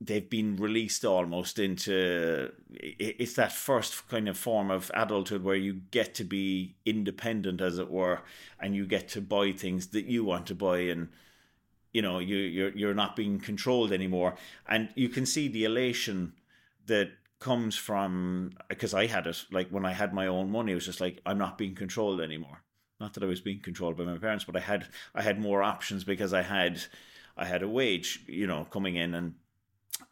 [0.00, 5.74] they've been released almost into it's that first kind of form of adulthood where you
[5.90, 8.22] get to be independent as it were
[8.58, 11.08] and you get to buy things that you want to buy and
[11.92, 14.36] you know you you're you're not being controlled anymore.
[14.66, 16.32] And you can see the elation
[16.86, 20.76] that comes from because I had it like when I had my own money it
[20.76, 22.62] was just like I'm not being controlled anymore.
[23.00, 25.62] Not that I was being controlled by my parents but I had I had more
[25.62, 26.80] options because I had
[27.36, 29.34] I had a wage you know coming in and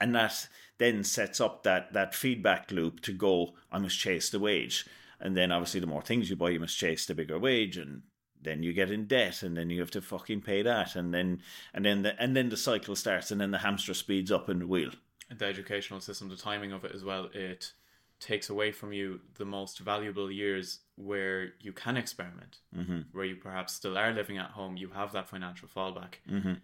[0.00, 4.38] and that then sets up that that feedback loop to go I must chase the
[4.38, 4.86] wage
[5.20, 8.02] and then obviously the more things you buy you must chase the bigger wage and
[8.40, 11.42] then you get in debt and then you have to fucking pay that and then
[11.74, 14.60] and then the, and then the cycle starts and then the hamster speeds up in
[14.60, 14.90] the wheel
[15.36, 17.72] the educational system, the timing of it as well, it
[18.18, 23.00] takes away from you the most valuable years where you can experiment, Mm-hmm.
[23.12, 26.14] where you perhaps still are living at home, you have that financial fallback.
[26.30, 26.54] Mm-hmm.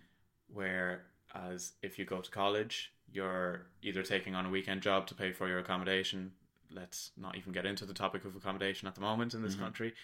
[0.53, 5.33] Whereas if you go to college, you're either taking on a weekend job to pay
[5.33, 6.33] for your accommodation.
[6.71, 9.61] Let's not even get into the topic of accommodation at the moment in this Mhm.
[9.61, 9.95] country,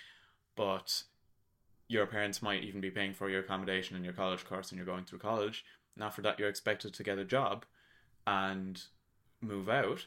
[0.55, 1.03] but
[1.89, 4.87] your parents might even be paying for your accommodation and your college course and you're
[4.87, 5.65] going through college.
[5.97, 7.67] And after that, you're expected to get a job
[8.29, 8.81] and
[9.41, 10.07] move out.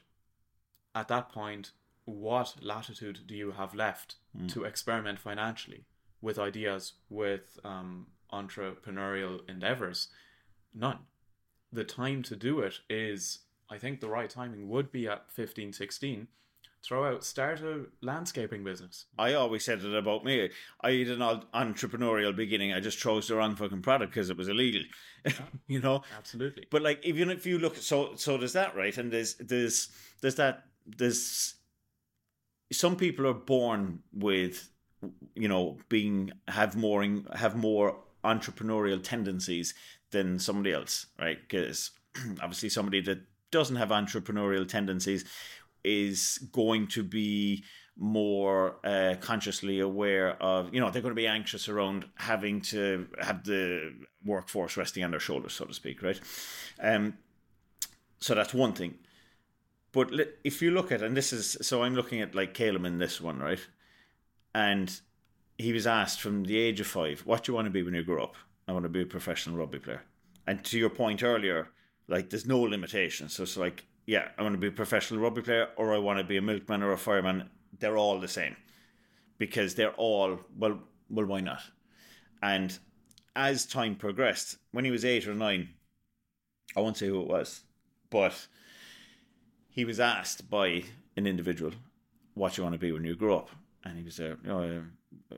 [0.95, 1.73] At that point,
[2.05, 4.47] what latitude do you have left Mm.
[4.53, 5.85] to experiment financially
[6.21, 10.09] with ideas, with um, entrepreneurial endeavors?
[10.73, 11.05] None.
[11.73, 15.73] The time to do it is, I think the right timing would be at 15,
[15.73, 16.27] 16.
[16.83, 19.05] Throw out, start a landscaping business.
[19.17, 20.49] I always said it about me.
[20.81, 21.19] I had an
[21.53, 22.73] entrepreneurial beginning.
[22.73, 24.81] I just chose the wrong fucking product because it was illegal.
[25.67, 26.67] you know, Absolutely.
[26.69, 29.87] but like even if you look, so so there's that right, and there's there's
[30.21, 31.55] there's that there's
[32.73, 34.69] some people are born with
[35.35, 39.73] you know being have more have more entrepreneurial tendencies
[40.13, 41.37] than somebody else, right?
[41.41, 41.91] Because
[42.41, 43.19] obviously somebody that
[43.51, 45.25] doesn't have entrepreneurial tendencies
[45.83, 47.63] is going to be
[47.95, 53.07] more uh, consciously aware of you know they're going to be anxious around having to
[53.19, 53.93] have the
[54.25, 56.19] workforce resting on their shoulders so to speak right?
[56.81, 57.15] Um
[58.19, 58.95] so that's one thing.
[59.91, 60.11] But
[60.43, 63.21] if you look at and this is so i'm looking at like caleb in this
[63.21, 63.63] one right?
[64.55, 64.99] And
[65.59, 67.93] he was asked from the age of five what do you want to be when
[67.93, 68.35] you grow up
[68.67, 70.01] i want to be a professional rugby player.
[70.45, 71.69] And to your point earlier
[72.07, 75.41] like there's no limitation so it's like yeah i want to be a professional rugby
[75.41, 77.49] player or i want to be a milkman or a fireman.
[77.79, 78.55] They're all the same.
[79.37, 81.61] Because they're all well well why not?
[82.41, 82.77] And
[83.35, 85.69] as time progressed when he was eight or nine
[86.75, 87.61] i won't say who it was
[88.11, 88.47] but
[89.69, 90.83] he was asked by
[91.17, 91.71] an individual
[92.35, 93.49] what you want to be when you grow up?
[93.83, 94.83] And he was there oh, know,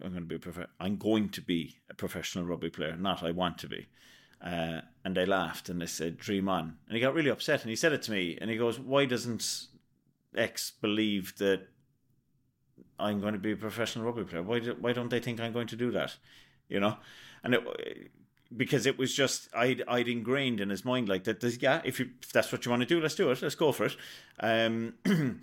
[0.02, 3.24] i'm going to be a prof- i'm going to be a professional rugby player not
[3.24, 3.88] i want to be
[4.44, 7.70] uh, and they laughed and they said dream on and he got really upset and
[7.70, 9.68] he said it to me and he goes why doesn't
[10.36, 11.68] x believe that
[13.00, 15.54] i'm going to be a professional rugby player why, do, why don't they think i'm
[15.54, 16.16] going to do that
[16.68, 16.98] you know
[17.44, 18.12] and it
[18.56, 21.44] because it was just I'd I'd ingrained in his mind like that.
[21.62, 23.42] Yeah, if, you, if that's what you want to do, let's do it.
[23.42, 23.96] Let's go for it.
[24.40, 24.94] Um,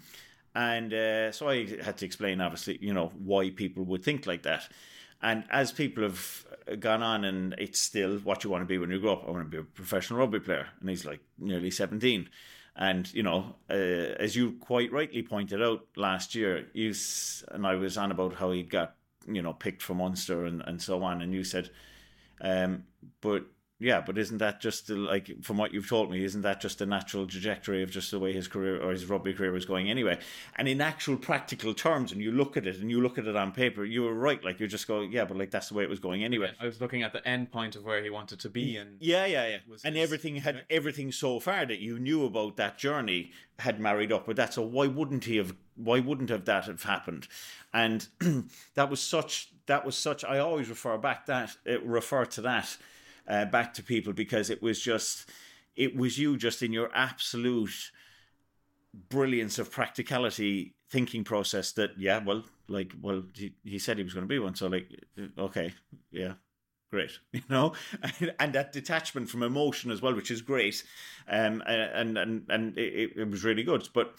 [0.55, 4.42] and uh, so I had to explain, obviously, you know, why people would think like
[4.42, 4.68] that.
[5.22, 6.46] And as people have
[6.80, 9.24] gone on, and it's still what you want to be when you grow up.
[9.26, 12.28] I want to be a professional rugby player, and he's like nearly seventeen.
[12.74, 16.92] And you know, uh, as you quite rightly pointed out last year, you
[17.53, 18.96] and I was on about how he got
[19.26, 21.70] you know picked for Munster and, and so on, and you said
[22.42, 22.84] um,
[23.20, 23.44] but
[23.83, 26.24] yeah, but isn't that just the, like from what you've told me?
[26.24, 29.33] Isn't that just the natural trajectory of just the way his career or his rugby
[29.33, 30.18] career was going anyway?
[30.57, 33.35] And in actual practical terms, and you look at it and you look at it
[33.35, 34.43] on paper, you were right.
[34.43, 36.53] Like you just go, yeah, but like that's the way it was going anyway.
[36.61, 39.26] I was looking at the end point of where he wanted to be, and Yeah,
[39.26, 39.59] yeah, yeah.
[39.85, 44.12] And his everything had everything so far that you knew about that journey had married
[44.12, 44.55] up with that.
[44.55, 45.55] So why wouldn't he have?
[45.74, 47.26] Why wouldn't have that have happened?
[47.74, 48.07] And
[48.74, 49.51] that was such.
[49.66, 50.24] That was such.
[50.24, 52.76] I always refer back that it refer to that
[53.28, 55.28] uh, back to people because it was just.
[55.74, 57.92] It was you just in your absolute
[59.08, 64.12] brilliance of practicality thinking process that yeah well like well he, he said he was
[64.12, 64.86] going to be one so like
[65.38, 65.72] okay
[66.10, 66.34] yeah
[66.90, 70.84] great you know and, and that detachment from emotion as well which is great
[71.28, 74.14] um and and and it, it was really good but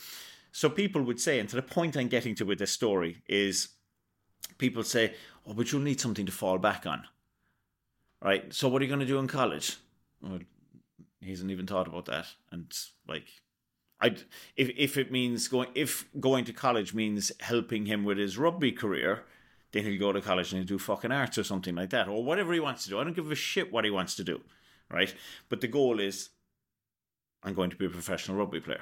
[0.52, 3.70] so people would say and to the point i'm getting to with this story is
[4.58, 5.14] people say
[5.46, 7.04] oh but you'll need something to fall back on
[8.24, 9.78] right so what are you going to do in college
[10.22, 10.40] well,
[11.22, 12.72] he hasn't even thought about that and
[13.08, 13.26] like
[14.04, 14.16] I
[14.58, 18.74] if if it means going if going to college means helping him with his rugby
[18.74, 19.24] career,
[19.72, 22.22] then he'll go to college and he'll do fucking arts or something like that, or
[22.22, 23.00] whatever he wants to do.
[23.00, 24.42] I don't give a shit what he wants to do,
[24.92, 25.16] right?
[25.48, 26.30] But the goal is,
[27.44, 28.82] I'm going to be a professional rugby player,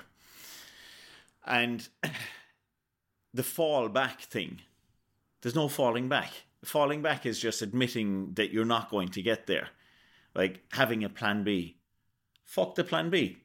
[1.45, 1.87] and
[3.33, 4.61] the fall back thing.
[5.41, 6.31] There's no falling back.
[6.63, 9.69] Falling back is just admitting that you're not going to get there,
[10.35, 11.77] like having a plan B.
[12.43, 13.37] Fuck the plan B.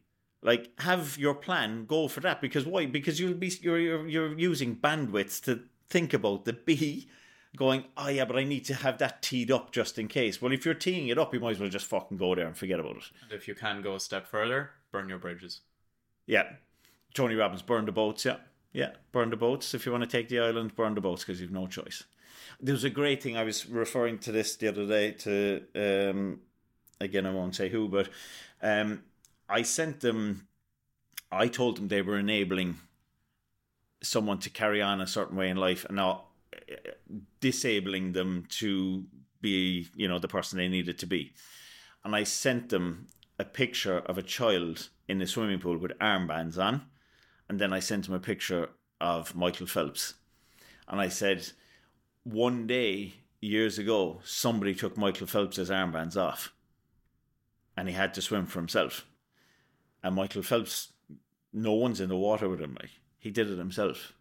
[0.43, 2.41] Like have your plan go for that.
[2.41, 2.87] Because why?
[2.87, 7.09] Because you'll be you're you're, you're using bandwidth to think about the b
[7.57, 10.43] going oh yeah but i need to have that teed up just in case.
[10.43, 12.57] Well if you're teeing it up you might as well just fucking go there and
[12.57, 13.05] forget about it.
[13.23, 15.61] And if you can go a step further, burn your bridges.
[16.27, 16.45] yeah.
[17.15, 18.37] Tony robbins burn the boats yeah.
[18.73, 19.73] Yeah burn the boats.
[19.75, 22.05] If you want to take the island burn the boats because you've no choice
[22.61, 26.41] there was a great thing i was referring to this the other day to um
[27.01, 28.09] again i won't say who but
[28.63, 29.03] um
[29.49, 30.49] I sent them,
[31.31, 32.77] I told them they were enabling
[34.03, 36.75] someone to carry on a certain way in life and not uh,
[37.41, 39.05] disabling them to
[39.41, 41.33] be, you know, the person they needed to be.
[42.05, 43.07] And I sent them
[43.39, 46.83] a picture of a child in a swimming pool with armbands on.
[47.49, 50.15] And then I sent him a picture of Michael Phelps.
[50.89, 51.49] And I said,
[52.27, 56.53] one day, years ago, somebody took Michael Phelps's armbands off
[57.77, 59.07] and he had to swim for himself.
[60.03, 60.93] And Michael Phelps,
[61.53, 62.77] no one's in the water with him.
[62.81, 64.13] Like he did it himself.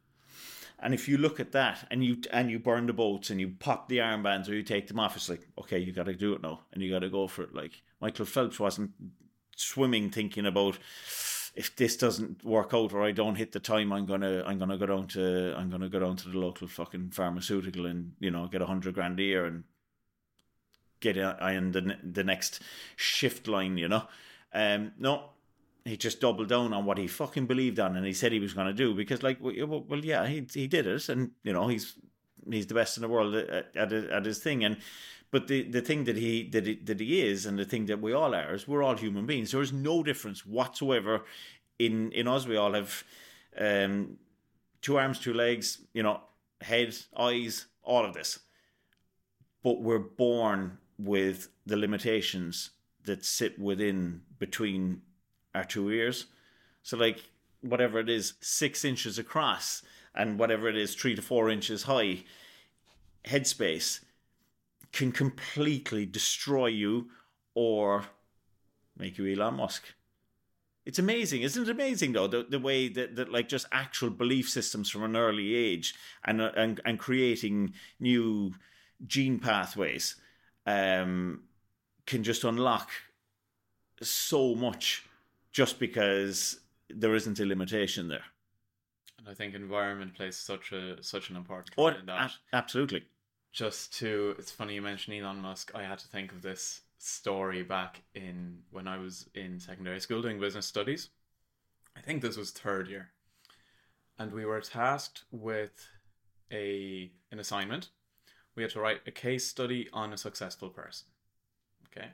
[0.78, 3.56] And if you look at that and you and you burn the boats and you
[3.60, 6.34] pop the armbands or you take them off, it's like okay, you got to do
[6.34, 7.56] it now and you got to go for it.
[7.56, 8.92] Like Michael Phelps wasn't
[9.56, 10.78] swimming thinking about
[11.56, 14.78] if this doesn't work out or I don't hit the time, I'm gonna I'm gonna
[14.78, 18.48] go down to I'm gonna go down to the local fucking pharmaceutical and you know
[18.48, 19.64] get a hundred grand a year and
[21.00, 22.62] get in the the next
[22.96, 23.78] shift line.
[23.78, 24.04] You know,
[24.54, 25.30] um, no,
[25.86, 28.54] he just doubled down on what he fucking believed on and he said he was
[28.54, 31.94] to do because like well, well yeah he he did it and you know he's
[32.50, 34.78] he's the best in the world at at, at his thing and
[35.36, 38.02] but the, the thing that he that he, that he is and the thing that
[38.02, 39.52] we all are is we're all human beings.
[39.52, 41.26] There is no difference whatsoever
[41.78, 42.48] in in us.
[42.48, 43.04] We all have
[43.60, 44.16] um
[44.82, 46.22] two arms two legs you know
[46.62, 48.40] head eyes all of this.
[49.62, 52.70] But we're born with the limitations
[53.04, 55.02] that sit within between
[55.54, 56.28] our two ears.
[56.82, 57.20] So like
[57.60, 59.84] whatever it is, six inches across
[60.16, 62.24] and whatever it is, three to four inches high,
[63.26, 64.00] headspace
[64.96, 67.10] can completely destroy you
[67.54, 68.06] or
[68.98, 69.84] make you Elon Musk.
[70.86, 74.50] It's amazing, isn't it amazing though, the, the way that, that like just actual belief
[74.50, 78.54] systems from an early age and and, and creating new
[79.06, 80.16] gene pathways
[80.66, 81.42] um,
[82.06, 82.90] can just unlock
[84.02, 85.04] so much
[85.52, 88.24] just because there isn't a limitation there.
[89.18, 92.32] And I think environment plays such a such an important role in that.
[92.32, 93.04] A- absolutely.
[93.56, 95.72] Just to, it's funny you mentioned Elon Musk.
[95.74, 100.22] I had to think of this story back in when I was in secondary school
[100.22, 101.10] doing business studies.
[101.96, 103.12] I think this was third year,
[104.20, 105.88] and we were tasked with
[106.52, 107.90] a an assignment.
[108.56, 111.08] We had to write a case study on a successful person.
[111.88, 112.10] Okay,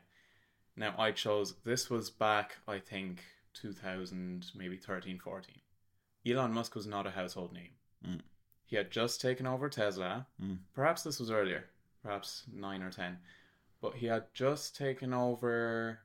[0.76, 3.24] now, I chose this was back, I think,
[3.54, 5.56] 2000, maybe 13, 14.
[6.26, 7.72] Elon Musk was not a household name.
[8.08, 8.22] Mm.
[8.72, 10.26] He had just taken over Tesla.
[10.42, 10.60] Mm.
[10.74, 11.66] Perhaps this was earlier,
[12.02, 13.18] perhaps 9 or 10.
[13.82, 16.00] But he had just taken over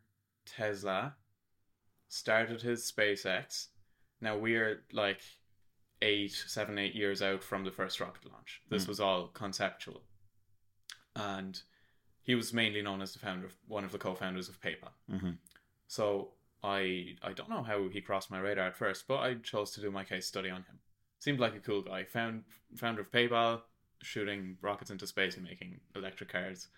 [0.45, 1.15] Tesla,
[2.09, 3.69] started his SpaceX.
[4.21, 5.21] Now we're like
[6.03, 8.63] eight, seven, eight years out from the first rocket launch.
[8.69, 8.89] This mm.
[8.89, 10.03] was all conceptual.
[11.15, 11.61] And
[12.23, 14.91] he was mainly known as the founder of one of the co-founders of PayPal.
[15.09, 15.31] Mm-hmm.
[15.87, 16.33] So
[16.65, 19.81] I I don't know how he crossed my radar at first, but I chose to
[19.81, 20.81] do my case study on him.
[21.19, 22.05] Seemed like a cool guy.
[22.05, 22.45] Found
[22.77, 23.63] founder of PayPal,
[24.03, 26.69] shooting rockets into space and making electric cars.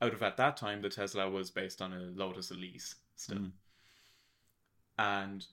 [0.00, 3.38] Out of at that time, the Tesla was based on a Lotus Elise still.
[3.38, 3.50] Mm.
[4.98, 5.46] And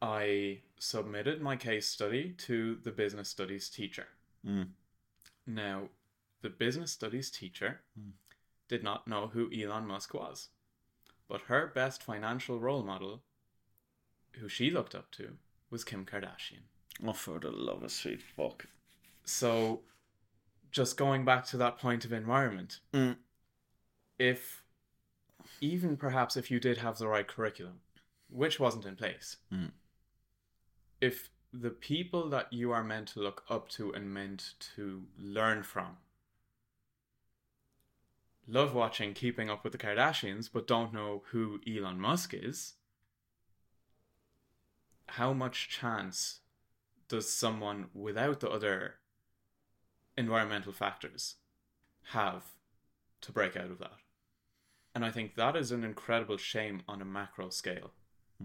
[0.00, 4.06] I submitted my case study to the business studies teacher.
[4.46, 4.68] Mm.
[5.46, 5.88] Now,
[6.42, 8.12] the business studies teacher mm.
[8.68, 10.48] did not know who Elon Musk was,
[11.28, 13.22] but her best financial role model,
[14.36, 15.32] who she looked up to,
[15.70, 16.62] was Kim Kardashian.
[17.06, 18.66] Oh, for the love of sweet fuck.
[19.24, 19.80] So,
[20.70, 23.16] just going back to that point of environment, mm.
[24.18, 24.64] if
[25.60, 27.80] even perhaps if you did have the right curriculum,
[28.28, 29.70] which wasn't in place, mm.
[31.00, 35.62] if the people that you are meant to look up to and meant to learn
[35.62, 35.96] from
[38.48, 42.74] love watching Keeping Up with the Kardashians, but don't know who Elon Musk is,
[45.06, 46.40] how much chance
[47.08, 48.94] does someone without the other
[50.16, 51.36] environmental factors
[52.12, 52.44] have
[53.22, 53.98] to break out of that?
[54.94, 57.92] And I think that is an incredible shame on a macro scale.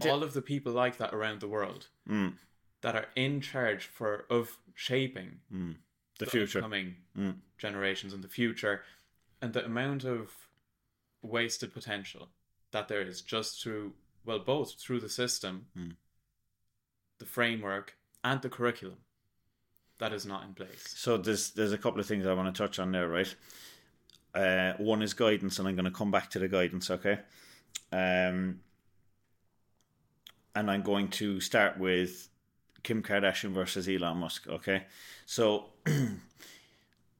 [0.00, 0.10] Yeah.
[0.10, 2.34] All of the people like that around the world mm.
[2.80, 5.76] that are in charge for of shaping mm.
[6.18, 7.34] the, the, future coming mm.
[7.58, 8.82] generations and the future
[9.40, 10.32] and the amount of
[11.22, 12.28] wasted potential
[12.72, 13.92] that there is just through
[14.24, 15.92] well both through the system mm.
[17.18, 18.96] the framework and the curriculum
[19.98, 22.62] that is not in place so there's there's a couple of things i want to
[22.62, 23.34] touch on there right
[24.34, 27.20] uh, one is guidance and i'm going to come back to the guidance okay
[27.92, 28.58] um,
[30.56, 32.28] and i'm going to start with
[32.82, 34.84] kim kardashian versus elon musk okay
[35.26, 35.66] so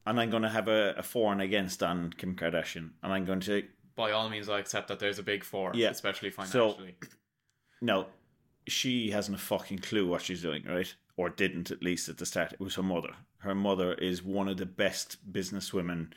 [0.05, 3.25] and I'm going to have a, a for and against on Kim Kardashian, and I'm
[3.25, 3.63] going to.
[3.95, 5.89] By all means, I accept that there's a big for, yeah.
[5.89, 6.95] especially financially.
[7.01, 7.07] So,
[7.81, 8.05] no,
[8.67, 10.93] she hasn't a fucking clue what she's doing, right?
[11.17, 12.53] or didn't at least at the start.
[12.53, 13.13] It was her mother.
[13.39, 16.11] Her mother is one of the best businesswomen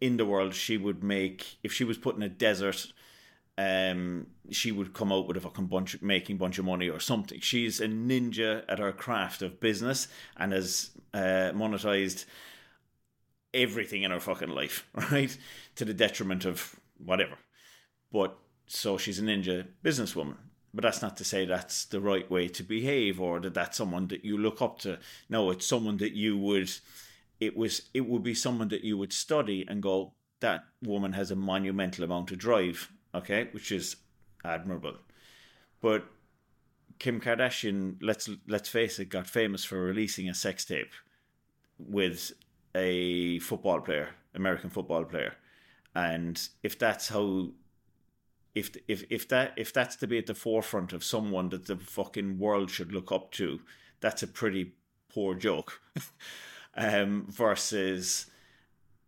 [0.00, 0.54] in the world.
[0.54, 2.92] She would make if she was put in a desert.
[3.56, 7.40] Um, she would come out with a fucking bunch, making bunch of money or something.
[7.40, 10.06] She's a ninja at her craft of business
[10.36, 12.26] and has uh, monetized
[13.52, 15.36] everything in her fucking life, right?
[15.76, 17.36] To the detriment of whatever.
[18.12, 20.36] But so she's a ninja businesswoman.
[20.78, 24.06] But that's not to say that's the right way to behave or that that's someone
[24.06, 25.00] that you look up to.
[25.28, 26.70] No, it's someone that you would.
[27.40, 27.88] It was.
[27.94, 30.12] It would be someone that you would study and go.
[30.38, 32.92] That woman has a monumental amount of drive.
[33.12, 33.96] Okay, which is
[34.44, 34.94] admirable.
[35.80, 36.04] But
[37.00, 40.92] Kim Kardashian, let's let's face it, got famous for releasing a sex tape
[41.76, 42.30] with
[42.76, 45.34] a football player, American football player,
[45.96, 47.48] and if that's how
[48.58, 51.76] if if if that if that's to be at the forefront of someone that the
[51.76, 53.60] fucking world should look up to,
[54.00, 54.72] that's a pretty
[55.12, 55.80] poor joke.
[56.76, 58.26] um, versus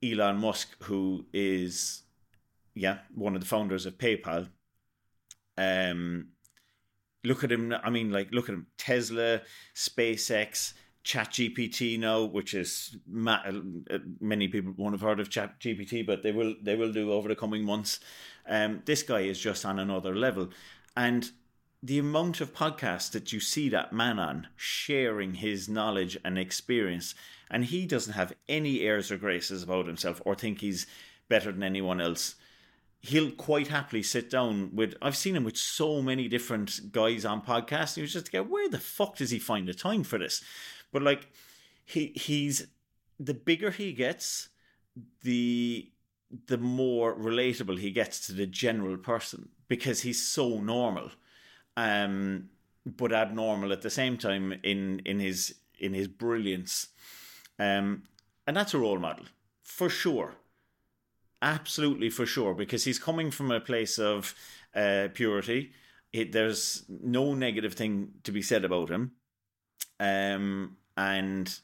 [0.03, 2.03] Elon Musk, who is
[2.75, 4.49] yeah one of the founders of PayPal.
[5.59, 6.29] Um,
[7.25, 7.75] look at him.
[7.83, 8.69] I mean, like look at him.
[8.79, 9.43] Tesla,
[9.75, 10.75] SpaceX,
[11.05, 16.33] ChatGPT now, which is ma- uh, many people won't have heard of ChatGPT, but they
[16.33, 18.01] will they will do over the coming months.
[18.47, 20.51] Um, this guy is just on another level,
[20.97, 21.31] and
[21.83, 27.15] the amount of podcasts that you see that man on sharing his knowledge and experience,
[27.51, 30.87] and he doesn't have any airs or graces about himself or think he's
[31.29, 32.35] better than anyone else.
[33.01, 34.95] He'll quite happily sit down with.
[35.01, 37.95] I've seen him with so many different guys on podcasts.
[37.95, 40.45] He was just like, where the fuck does he find the time for this?
[40.93, 41.29] But like
[41.87, 42.67] he he's
[43.19, 44.51] the bigger he gets,
[45.23, 45.91] the
[46.47, 51.11] the more relatable he gets to the general person because he's so normal.
[51.77, 52.51] Um
[52.87, 56.89] but abnormal at the same time in in his in his brilliance.
[57.59, 58.05] Um
[58.47, 59.27] and that's a role model
[59.63, 60.35] for sure.
[61.43, 64.35] Absolutely for sure because he's coming from a place of
[64.75, 65.73] uh, purity.
[66.13, 69.13] It, there's no negative thing to be said about him.
[69.99, 71.59] Um, and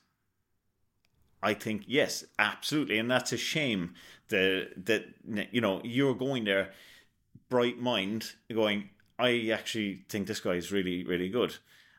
[1.43, 3.95] I think yes, absolutely, and that's a shame
[4.29, 5.07] that that
[5.53, 6.73] you know you're going there,
[7.49, 8.91] bright mind, going.
[9.19, 11.57] I actually think this guy is really really good,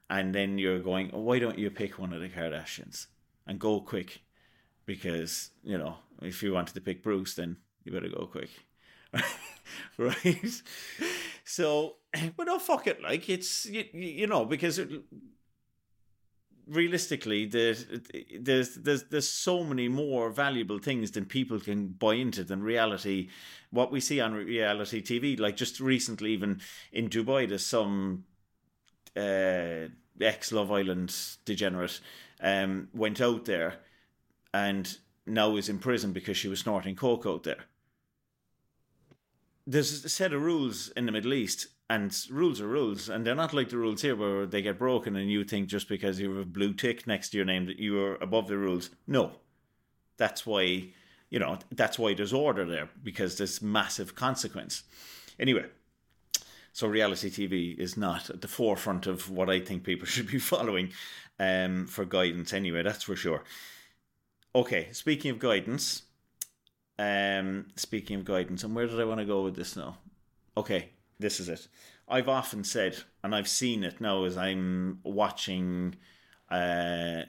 [0.10, 1.12] and then you're going.
[1.14, 3.08] Oh, why don't you pick one of the Kardashians
[3.46, 4.22] and go quick?
[4.86, 8.50] Because you know if you wanted to pick Bruce, then you better go quick,
[9.98, 10.62] right?
[11.44, 11.96] So,
[12.36, 13.02] but no, fuck it.
[13.02, 14.80] Like it's you, you know because.
[14.80, 14.90] It,
[16.70, 17.86] realistically, there's
[18.40, 23.30] there's there's so many more valuable things than people can buy into than reality.
[23.72, 26.62] What we see on reality TV, like just recently, even
[26.92, 28.26] in Dubai, there's some
[29.16, 29.90] uh,
[30.22, 31.16] ex Love Island
[31.46, 32.00] degenerate
[32.42, 33.76] um, went out there
[34.54, 37.66] and now is in prison because she was snorting coke out there.
[39.66, 43.36] There's a set of rules in the Middle East and rules are rules, and they're
[43.36, 46.30] not like the rules here where they get broken and you think just because you
[46.30, 48.90] have a blue tick next to your name that you are above the rules.
[49.08, 49.32] No,
[50.18, 50.90] that's why
[51.30, 54.84] you know that's why there's order there because there's massive consequence.
[55.40, 55.66] Anyway,
[56.74, 60.40] so reality TV is not at the forefront of what I think people should be
[60.40, 60.92] following
[61.40, 62.54] um, for guidance.
[62.54, 63.44] Anyway, that's for sure.
[64.54, 66.04] Okay, speaking of guidance,
[67.00, 70.00] um, speaking of guidance, and where did I want to go with this now?
[70.58, 71.68] Okay, this is it.
[72.08, 75.96] I've often said, and I've seen it now as I'm watching
[76.50, 77.24] uh,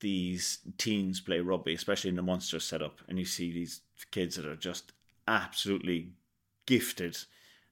[0.00, 4.46] these teens play rugby, especially in the Munster setup, and you see these kids that
[4.46, 4.92] are just
[5.26, 6.10] absolutely
[6.66, 7.16] gifted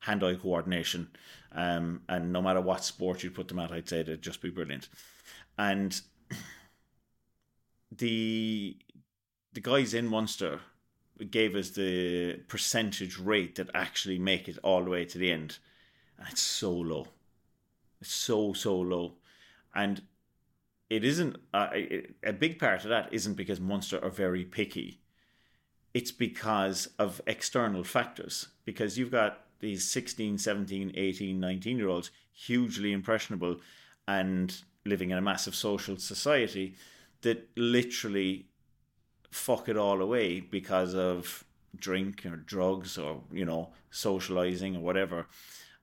[0.00, 1.08] hand-eye coordination,
[1.52, 4.48] um, and no matter what sport you put them at, I'd say they'd just be
[4.48, 4.88] brilliant.
[5.58, 6.00] And
[7.92, 8.76] the
[9.52, 10.60] the guys in Munster
[11.30, 15.58] gave us the percentage rate that actually make it all the way to the end,
[16.18, 17.08] and it's so low.
[18.00, 19.14] It's so so low,
[19.74, 20.02] and
[20.90, 21.68] it isn't uh,
[22.24, 25.00] a big part of that isn't because Munster are very picky.
[25.94, 28.48] It's because of external factors.
[28.64, 33.60] Because you've got these 16, 17, 18, 19 year olds hugely impressionable
[34.08, 36.74] and living in a massive social society
[37.22, 38.46] that literally
[39.30, 41.44] fuck it all away because of
[41.76, 45.26] drink or drugs or you know socializing or whatever.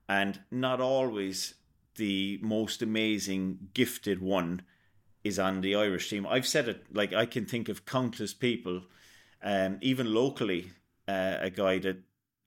[0.09, 1.55] And not always
[1.95, 4.61] the most amazing gifted one
[5.23, 6.25] is on the Irish team.
[6.27, 8.83] I've said it like I can think of countless people
[9.43, 10.71] um even locally
[11.07, 11.97] uh, a guy that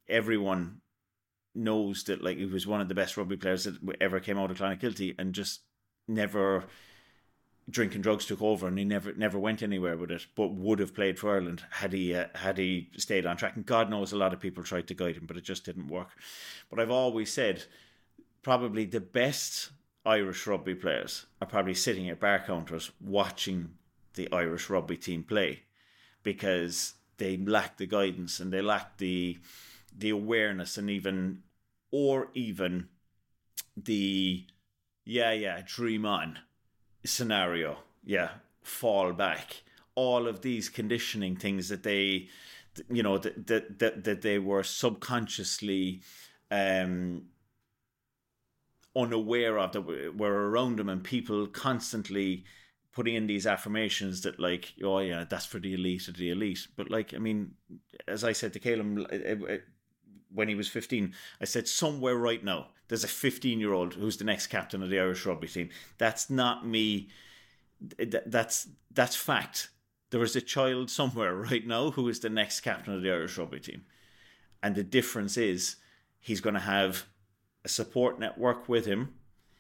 [0.08, 0.80] everyone
[1.54, 4.50] knows that like he was one of the best rugby players that ever came out
[4.50, 5.60] of Clonakilty and just
[6.06, 6.64] never
[7.70, 10.94] drinking drugs took over and he never never went anywhere with it, but would have
[10.94, 13.56] played for Ireland had he uh, had he stayed on track.
[13.56, 15.88] And God knows a lot of people tried to guide him, but it just didn't
[15.88, 16.10] work.
[16.68, 17.64] But I've always said
[18.42, 19.70] probably the best
[20.04, 23.70] Irish rugby players are probably sitting at bar counters watching
[24.14, 25.62] the Irish rugby team play
[26.22, 29.38] because they lack the guidance and they lack the
[29.96, 31.42] the awareness and even
[31.90, 32.88] or even
[33.76, 34.46] the
[35.04, 36.38] yeah yeah dream on
[37.04, 38.30] scenario yeah
[38.62, 39.62] fall back.
[39.94, 42.28] All of these conditioning things that they
[42.88, 46.02] you know that that that, that they were subconsciously
[46.50, 47.24] um
[48.96, 49.82] unaware of that
[50.16, 52.44] were around them and people constantly
[52.92, 56.66] putting in these affirmations that like oh yeah that's for the elite of the elite.
[56.76, 57.52] But like i mean
[58.08, 59.06] as i said to Caleb
[60.32, 64.18] when he was 15 i said somewhere right now there's a 15 year old who's
[64.18, 67.08] the next captain of the irish rugby team that's not me
[67.98, 69.70] that's that's fact
[70.10, 73.38] there is a child somewhere right now who is the next captain of the irish
[73.38, 73.82] rugby team
[74.62, 75.76] and the difference is
[76.20, 77.06] he's going to have
[77.64, 79.14] a support network with him.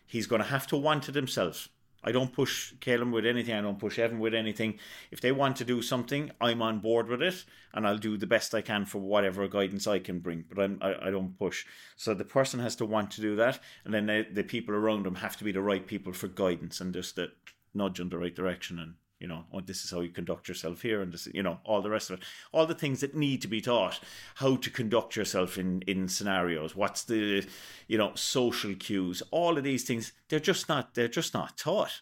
[0.06, 1.68] He's going to have to want it himself.
[2.02, 3.54] I don't push Caleb with anything.
[3.54, 4.78] I don't push Evan with anything.
[5.10, 7.44] If they want to do something, I'm on board with it,
[7.74, 10.44] and I'll do the best I can for whatever guidance I can bring.
[10.48, 11.66] But I'm, I, I don't push.
[11.96, 15.04] So the person has to want to do that, and then the, the people around
[15.04, 17.32] them have to be the right people for guidance and just the
[17.74, 20.82] nudge in the right direction and you know, oh, this is how you conduct yourself
[20.82, 23.42] here, and this, you know, all the rest of it, all the things that need
[23.42, 24.00] to be taught,
[24.36, 27.46] how to conduct yourself in in scenarios, what's the,
[27.86, 32.00] you know, social cues, all of these things, they're just not, they're just not taught,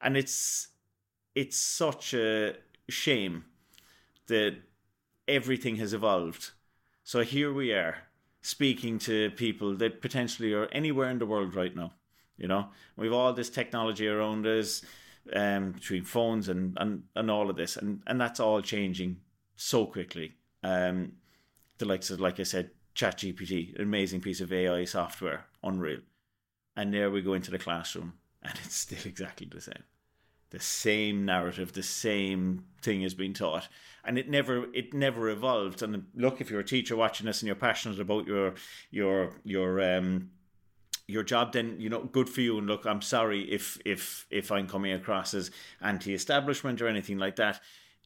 [0.00, 0.68] and it's,
[1.34, 2.54] it's such a
[2.88, 3.44] shame
[4.26, 4.56] that
[5.28, 6.50] everything has evolved.
[7.04, 7.98] So here we are
[8.40, 11.92] speaking to people that potentially are anywhere in the world right now.
[12.38, 14.82] You know, we've all this technology around us
[15.32, 19.18] um, between phones and, and, and all of this, and, and that's all changing
[19.56, 20.34] so quickly.
[20.62, 21.12] Um,
[21.78, 26.00] the likes of, like I said, ChatGPT, amazing piece of AI software, unreal.
[26.76, 29.84] And there we go into the classroom, and it's still exactly the same.
[30.50, 33.68] The same narrative, the same thing is being taught,
[34.04, 35.82] and it never it never evolved.
[35.82, 38.54] And look, if you're a teacher watching this and you're passionate about your
[38.92, 40.30] your your um,
[41.08, 42.58] your job then you know good for you.
[42.58, 45.50] And look i'm sorry if if if i'm coming across as
[45.80, 47.60] anti-establishment or anything like that.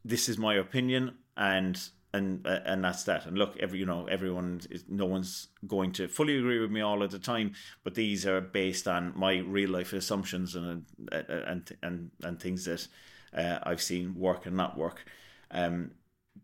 [0.04, 1.80] This is my opinion and
[2.12, 3.26] and uh, and that's that.
[3.26, 6.80] And look every you know everyone is no one's going to fully agree with me
[6.80, 7.52] all of the time
[7.84, 12.64] but these are based on my real life assumptions and uh, and and and things
[12.64, 12.86] that
[13.32, 15.04] uh, I've seen work and not work.
[15.50, 15.92] Um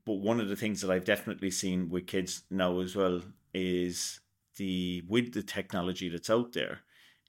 [0.05, 3.23] but one of the things that I've definitely seen with kids now as well
[3.55, 4.21] is
[4.57, 6.81] the with the technology that's out there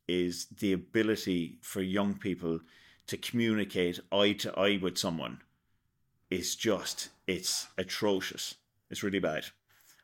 [0.08, 2.60] is the ability for young people
[3.08, 5.40] to communicate eye to eye with someone
[6.30, 8.56] is just it's atrocious.
[8.90, 9.46] It's really bad,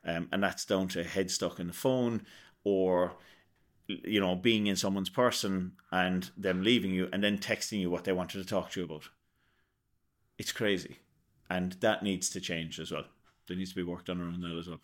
[0.06, 2.26] um, and that's down to head stuck in the phone
[2.64, 3.14] or
[3.88, 8.06] you know being in someone's person and them leaving you and then texting you what
[8.06, 9.10] they wanted to talk to you about.
[10.38, 11.00] It's crazy,
[11.50, 13.06] and that needs to change as well.
[13.48, 14.80] There needs to be work done around that as well.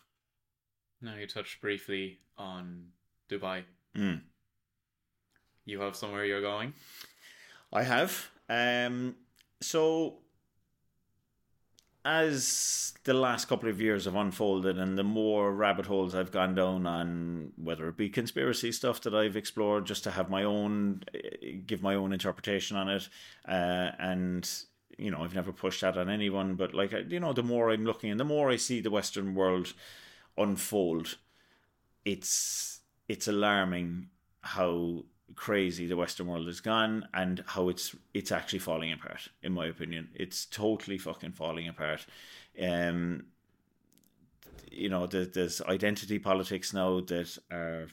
[1.02, 2.86] Now you touched briefly on
[3.28, 3.62] Dubai.
[3.96, 4.20] Mm.
[5.64, 6.74] You have somewhere you're going?
[7.72, 8.28] I have.
[8.48, 9.14] Um,
[9.60, 10.18] so,
[12.04, 16.54] as the last couple of years have unfolded, and the more rabbit holes I've gone
[16.54, 21.04] down on, whether it be conspiracy stuff that I've explored just to have my own,
[21.66, 23.08] give my own interpretation on it,
[23.48, 24.48] uh, and
[24.98, 27.86] you know, I've never pushed that on anyone, but like, you know, the more I'm
[27.86, 29.72] looking and the more I see the Western world
[30.36, 31.16] unfold,
[32.04, 34.08] it's it's alarming
[34.42, 35.04] how
[35.36, 39.28] crazy the Western world has gone and how it's it's actually falling apart.
[39.42, 42.06] In my opinion, it's totally fucking falling apart.
[42.60, 43.26] Um,
[44.70, 47.88] you know, there's identity politics now that are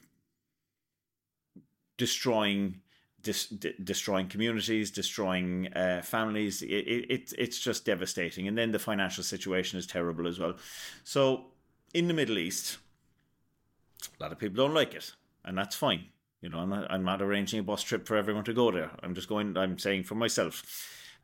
[1.96, 2.80] destroying
[3.22, 3.52] dis-
[3.82, 6.62] destroying communities, destroying uh, families.
[6.62, 8.48] It, it, it's just devastating.
[8.48, 10.54] And then the financial situation is terrible as well.
[11.04, 11.46] So
[11.94, 12.78] in the Middle East,
[14.18, 15.12] a lot of people don't like it,
[15.44, 16.06] and that's fine.
[16.40, 18.90] You know, I'm not, I'm not arranging a bus trip for everyone to go there.
[19.02, 19.56] I'm just going.
[19.56, 20.62] I'm saying for myself.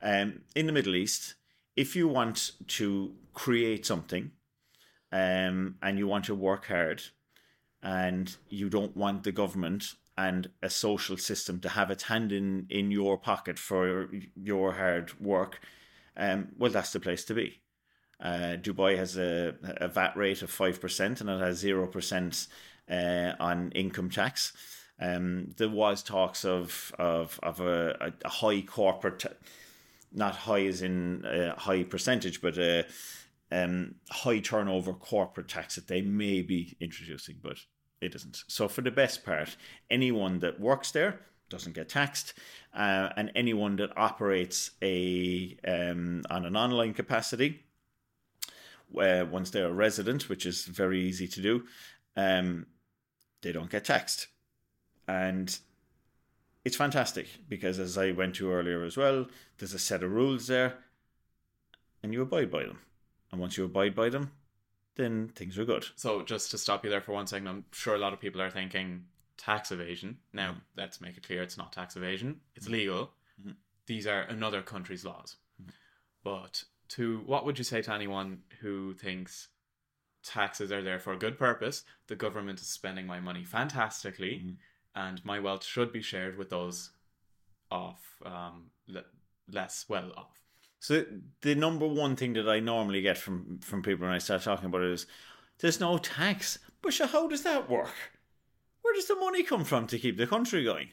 [0.02, 1.34] Um, in the Middle East,
[1.76, 4.32] if you want to create something,
[5.12, 7.02] um, and you want to work hard,
[7.82, 12.66] and you don't want the government and a social system to have its hand in
[12.70, 15.60] in your pocket for your hard work,
[16.16, 17.60] um, well, that's the place to be.
[18.24, 22.48] Uh, Dubai has a, a VAT rate of 5% and it has 0%
[22.90, 24.52] uh, on income tax.
[24.98, 29.24] Um, there was talks of of of a, a high corporate,
[30.12, 32.86] not high as in a high percentage, but a
[33.50, 37.58] um, high turnover corporate tax that they may be introducing, but
[38.00, 38.44] it isn't.
[38.46, 39.56] So for the best part,
[39.90, 42.34] anyone that works there doesn't get taxed,
[42.74, 47.64] uh, and anyone that operates a um, on an online capacity,
[48.98, 51.64] uh, once they're a resident, which is very easy to do,
[52.16, 52.66] um,
[53.42, 54.28] they don't get taxed,
[55.06, 55.58] and
[56.64, 59.26] it's fantastic because as I went to earlier as well,
[59.58, 60.78] there's a set of rules there,
[62.02, 62.78] and you abide by them,
[63.30, 64.30] and once you abide by them,
[64.96, 65.86] then things are good.
[65.96, 68.40] So just to stop you there for one second, I'm sure a lot of people
[68.40, 69.04] are thinking
[69.36, 70.18] tax evasion.
[70.32, 70.60] Now, mm-hmm.
[70.76, 72.40] let's make it clear it's not tax evasion.
[72.54, 72.74] It's mm-hmm.
[72.74, 73.10] legal.
[73.40, 73.52] Mm-hmm.
[73.86, 75.36] These are another country's laws.
[75.60, 75.70] Mm-hmm.
[76.22, 79.48] But to what would you say to anyone who thinks
[80.22, 84.52] taxes are there for a good purpose, the government is spending my money fantastically, mm-hmm.
[84.94, 86.90] and my wealth should be shared with those
[87.70, 89.04] off um, le-
[89.50, 90.40] less well off?
[90.80, 91.04] So
[91.40, 94.66] the number one thing that I normally get from from people when I start talking
[94.66, 95.06] about it is
[95.60, 96.58] there's no tax.
[96.82, 97.94] But how does that work?
[98.82, 100.90] Where does the money come from to keep the country going?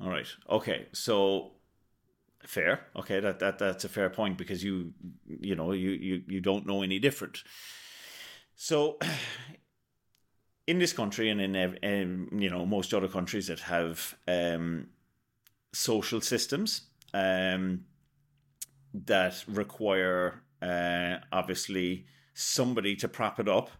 [0.00, 0.28] All right.
[0.48, 0.86] Okay.
[0.92, 1.54] So
[2.44, 2.86] fair.
[2.96, 4.92] Okay, that, that that's a fair point because you
[5.26, 7.42] you know you you, you don't know any different.
[8.54, 8.98] So
[10.66, 14.88] in this country and in, in you know most other countries that have um,
[15.72, 16.82] social systems
[17.14, 17.84] um,
[18.94, 23.70] that require uh, obviously somebody to prop it up,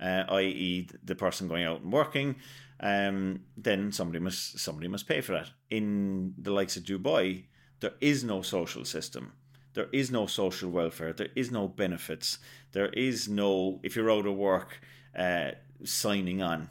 [0.00, 2.36] uh, i.e., the person going out and working.
[2.82, 5.50] Um, then somebody must somebody must pay for that.
[5.68, 7.44] In the likes of Dubai,
[7.80, 9.32] there is no social system.
[9.74, 11.12] There is no social welfare.
[11.12, 12.38] There is no benefits.
[12.72, 14.80] There is no if you're out of work,
[15.16, 15.52] uh,
[15.84, 16.68] signing on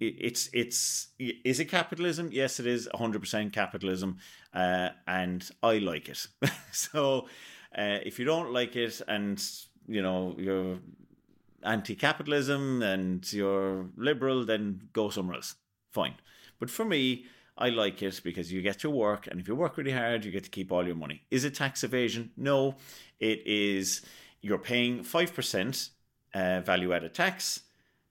[0.00, 2.30] it's it's is it capitalism?
[2.32, 4.18] Yes, it is 100% capitalism,
[4.52, 6.26] uh, and I like it.
[6.72, 7.28] so,
[7.76, 9.42] uh, if you don't like it, and
[9.86, 10.78] you know you're
[11.62, 15.54] anti-capitalism and you're liberal, then go somewhere else.
[15.90, 16.14] Fine.
[16.60, 17.24] But for me,
[17.56, 20.32] I like it because you get to work, and if you work really hard, you
[20.32, 21.22] get to keep all your money.
[21.30, 22.30] Is it tax evasion?
[22.36, 22.76] No,
[23.20, 24.02] it is.
[24.40, 25.90] You're paying five percent
[26.34, 27.60] uh, value-added tax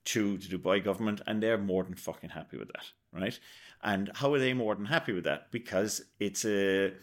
[0.05, 3.37] to the Dubai government, and they're more than fucking happy with that, right?
[3.83, 5.51] And how are they more than happy with that?
[5.51, 6.93] Because it's a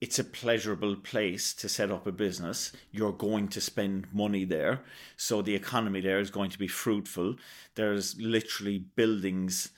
[0.00, 2.72] it's a pleasurable place to set up a business.
[2.90, 4.80] You're going to spend money there,
[5.18, 7.36] so the economy there is going to be fruitful.
[7.74, 9.68] There's literally buildings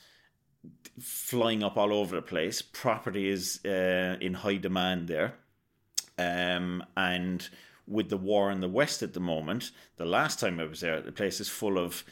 [1.01, 2.63] flying up all over the place.
[2.63, 5.35] Property is uh, in high demand there,
[6.19, 7.49] um, and
[7.87, 11.01] with the war in the West at the moment, the last time I was there,
[11.01, 12.05] the place is full of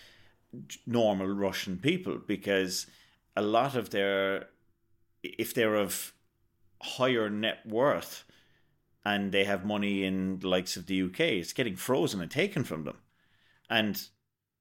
[0.87, 2.87] normal Russian people because
[3.37, 4.49] a lot of their,
[5.23, 6.13] if they're of
[6.83, 8.25] higher net worth
[9.05, 12.65] and they have money in the likes of the UK, it's getting frozen and taken
[12.65, 12.97] from them.
[13.69, 14.03] And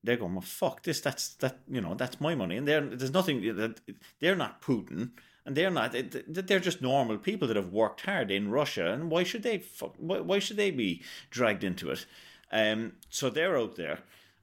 [0.04, 1.02] they're going, well, fuck this.
[1.02, 1.60] That's that.
[1.70, 3.82] You know, that's my money, and they're, there's nothing that
[4.20, 5.12] they're not Putin
[5.50, 5.96] and they're not
[6.28, 9.64] they're just normal people that have worked hard in Russia and why should they
[9.98, 11.02] why should they be
[11.32, 12.06] dragged into it
[12.52, 14.00] um so they're out there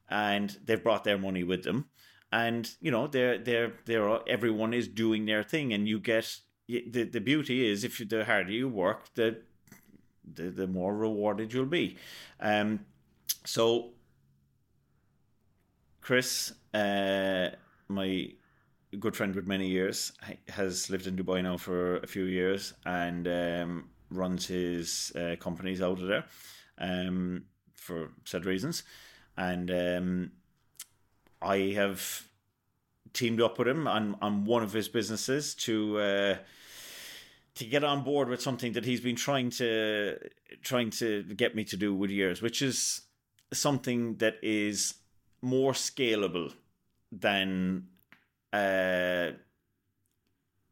[0.09, 1.85] and they've brought their money with them
[2.31, 7.03] and you know they're they're they're everyone is doing their thing and you get the
[7.03, 9.41] the beauty is if you, the harder you work the
[10.33, 11.95] the, the more rewarded you'll be
[12.41, 12.81] um
[13.45, 13.91] so
[16.07, 17.49] Chris uh
[17.89, 18.31] my
[18.97, 20.13] good friend with many years,
[20.47, 25.81] has lived in Dubai now for a few years and um, runs his uh, companies
[25.81, 26.23] out of there
[26.77, 27.43] um,
[27.75, 28.83] for said reasons.
[29.35, 30.31] And um,
[31.41, 32.23] I have
[33.11, 36.35] teamed up with him on, on one of his businesses to uh,
[37.55, 40.17] to get on board with something that he's been trying to
[40.63, 43.01] trying to get me to do with years, which is
[43.51, 44.93] something that is
[45.41, 46.53] more scalable
[47.11, 47.87] than
[48.53, 49.31] uh,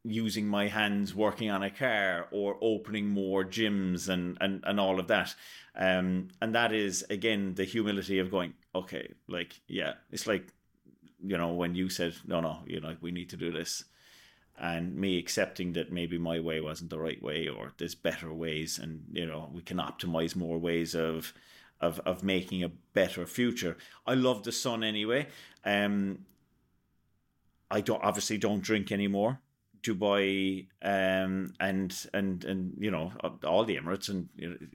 [0.04, 5.00] using my hands working on a car or opening more gyms and, and, and all
[5.00, 5.34] of that.
[5.74, 10.46] Um, and that is, again, the humility of going, okay, like, yeah, it's like,
[11.22, 13.84] you know, when you said, no, no, you know, we need to do this.
[14.58, 18.78] And me accepting that maybe my way wasn't the right way or there's better ways
[18.78, 21.34] and, you know, we can optimize more ways of,
[21.80, 23.76] of, of making a better future.
[24.06, 25.28] I love the sun anyway.
[25.64, 26.20] Um,
[27.70, 29.40] I don't obviously don't drink anymore.
[29.86, 33.12] Dubai, um, and and and you know
[33.44, 34.28] all the Emirates, and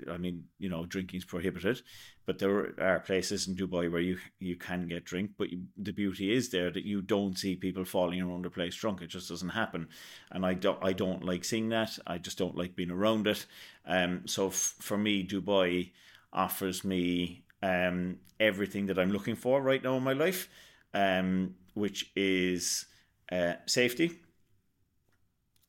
[0.10, 1.82] I mean you know drinking's prohibited,
[2.26, 5.92] but there are places in Dubai where you you can get drink, but you, the
[5.92, 9.02] beauty is there that you don't see people falling around the place drunk.
[9.02, 9.90] It just doesn't happen,
[10.32, 11.98] and I don't I don't like seeing that.
[12.08, 13.46] I just don't like being around it.
[13.86, 15.92] Um, so f- for me, Dubai
[16.34, 20.50] offers me um everything that I'm looking for right now in my life,
[20.94, 22.86] um, which is
[23.32, 24.20] uh, safety.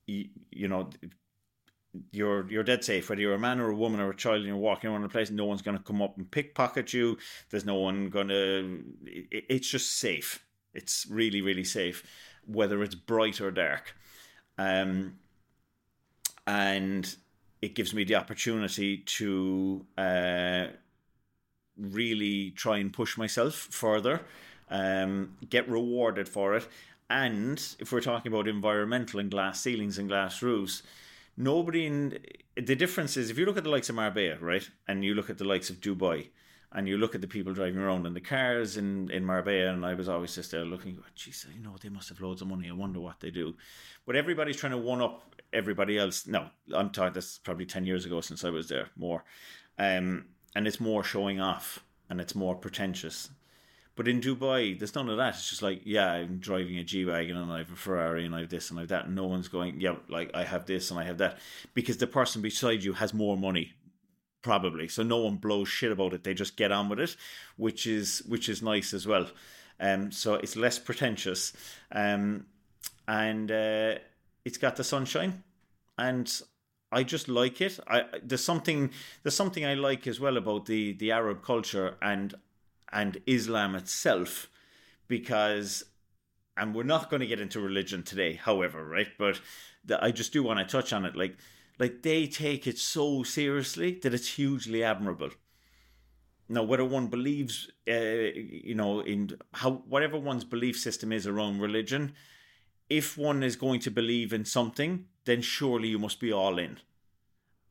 [0.06, 0.90] You, you know
[2.10, 4.46] you're you're dead safe whether you're a man or a woman or a child and
[4.46, 7.18] you're walking around the place no one's going to come up and pickpocket you.
[7.50, 10.44] There's no one going to it, it's just safe.
[10.74, 12.04] It's really really safe
[12.46, 13.94] whether it's bright or dark.
[14.58, 15.18] Um
[16.46, 17.14] and
[17.62, 20.66] it gives me the opportunity to uh
[21.78, 24.20] really try and push myself further
[24.70, 26.68] um get rewarded for it
[27.12, 30.82] and if we're talking about environmental and glass ceilings and glass roofs,
[31.36, 32.18] nobody in
[32.56, 35.28] the difference is if you look at the likes of Marbella, right, and you look
[35.28, 36.28] at the likes of Dubai,
[36.72, 39.84] and you look at the people driving around in the cars in, in Marbella, and
[39.84, 42.70] I was always just there looking, geez, you know, they must have loads of money.
[42.70, 43.56] I wonder what they do.
[44.06, 46.26] But everybody's trying to one up everybody else.
[46.26, 49.24] No, I'm talking this probably 10 years ago since I was there more.
[49.78, 53.30] Um, and it's more showing off and it's more pretentious.
[53.94, 55.34] But in Dubai, there's none of that.
[55.34, 58.34] It's just like, yeah, I'm driving a G wagon and I have a Ferrari and
[58.34, 59.04] I have this and I have that.
[59.06, 61.38] And no one's going, yeah, like I have this and I have that,
[61.74, 63.72] because the person beside you has more money,
[64.40, 64.88] probably.
[64.88, 66.24] So no one blows shit about it.
[66.24, 67.16] They just get on with it,
[67.56, 69.28] which is which is nice as well.
[69.78, 71.52] Um, so it's less pretentious,
[71.90, 72.46] um,
[73.06, 73.94] and uh,
[74.44, 75.42] it's got the sunshine,
[75.98, 76.42] and
[76.90, 77.78] I just like it.
[77.88, 78.90] I there's something
[79.22, 82.34] there's something I like as well about the the Arab culture, and
[82.92, 84.50] and Islam itself,
[85.08, 85.84] because,
[86.56, 89.08] and we're not going to get into religion today, however, right?
[89.18, 89.40] But
[89.84, 91.16] the, I just do want to touch on it.
[91.16, 91.36] Like,
[91.78, 95.30] like they take it so seriously that it's hugely admirable.
[96.48, 101.60] Now, whether one believes, uh, you know, in how whatever one's belief system is around
[101.60, 102.12] religion,
[102.92, 106.78] if one is going to believe in something, then surely you must be all in.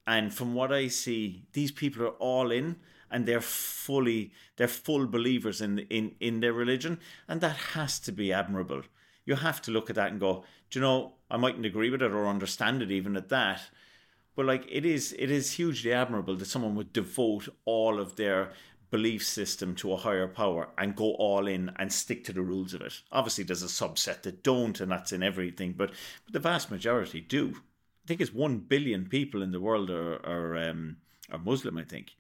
[0.08, 2.78] And from what I see, these people are all in
[3.12, 8.12] and they're fully they're full believers in in in their religion and that has to
[8.12, 8.84] be admirable
[9.26, 12.02] you have to look at that and go do you know i mightn't agree with
[12.02, 13.70] it or understand it even at that
[14.36, 18.54] but like it is it is hugely admirable that someone would devote all of their
[18.92, 22.74] belief system to a higher power and go all in and stick to the rules
[22.74, 25.92] of it obviously there's a subset that don't and that's in everything but,
[26.26, 30.16] but the vast majority do i think it's 1 billion people in the world are
[30.26, 30.98] are, um,
[31.32, 32.12] are muslim i think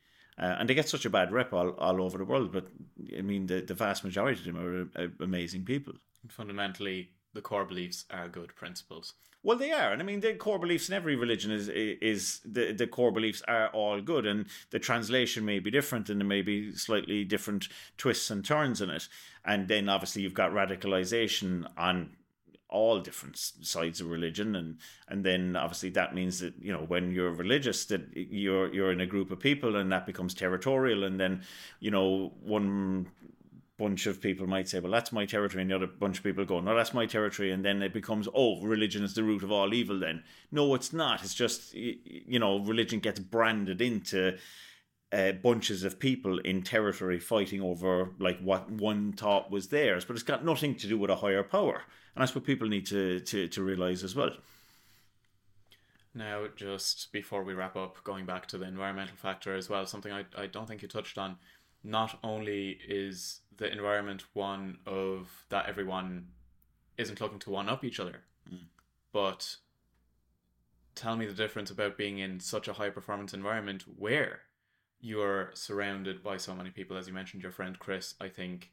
[0.42, 2.52] uh, and they get such a bad rep all, all over the world.
[2.52, 2.68] But
[3.16, 5.94] I mean, the, the vast majority of them are uh, amazing people.
[6.30, 9.14] Fundamentally, the core beliefs are good principles.
[9.44, 12.74] Well, they are, and I mean the core beliefs in every religion is is the
[12.74, 16.44] the core beliefs are all good, and the translation may be different, and there may
[16.44, 17.68] be slightly different
[17.98, 19.08] twists and turns in it.
[19.44, 22.12] And then obviously you've got radicalization on
[22.72, 24.78] all different sides of religion and
[25.10, 29.02] and then obviously that means that you know when you're religious that you're you're in
[29.02, 31.42] a group of people and that becomes territorial and then
[31.82, 33.06] you know one
[33.82, 36.46] bunch of people might say well that's my territory and the other bunch of people
[36.46, 39.52] go no that's my territory and then it becomes oh religion is the root of
[39.52, 44.38] all evil then no it's not it's just you know religion gets branded into
[45.12, 50.16] uh, bunches of people in territory fighting over like what one thought was theirs, but
[50.16, 51.84] it's got nothing to do with a higher power,
[52.16, 54.32] and that's what people need to to, to realize as well.
[56.14, 60.12] Now, just before we wrap up, going back to the environmental factor as well, something
[60.12, 61.38] I, I don't think you touched on.
[61.84, 66.28] Not only is the environment one of that everyone
[66.98, 68.22] isn't looking to one up each other,
[68.52, 68.60] mm.
[69.12, 69.58] but
[70.96, 74.42] tell me the difference about being in such a high performance environment where
[75.00, 78.14] you're surrounded by so many people, as you mentioned, your friend Chris.
[78.22, 78.72] I think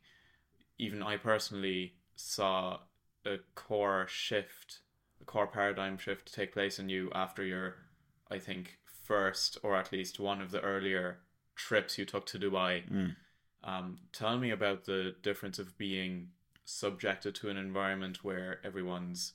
[0.79, 2.81] even I personally saw
[3.25, 4.81] a core shift,
[5.21, 7.77] a core paradigm shift take place in you after your,
[8.31, 11.21] I think, first or at least one of the earlier
[11.59, 12.89] trips you took to Dubai.
[12.91, 13.17] Mm.
[13.63, 16.29] Um, tell me about the difference of being
[16.65, 19.35] subjected to an environment where everyone's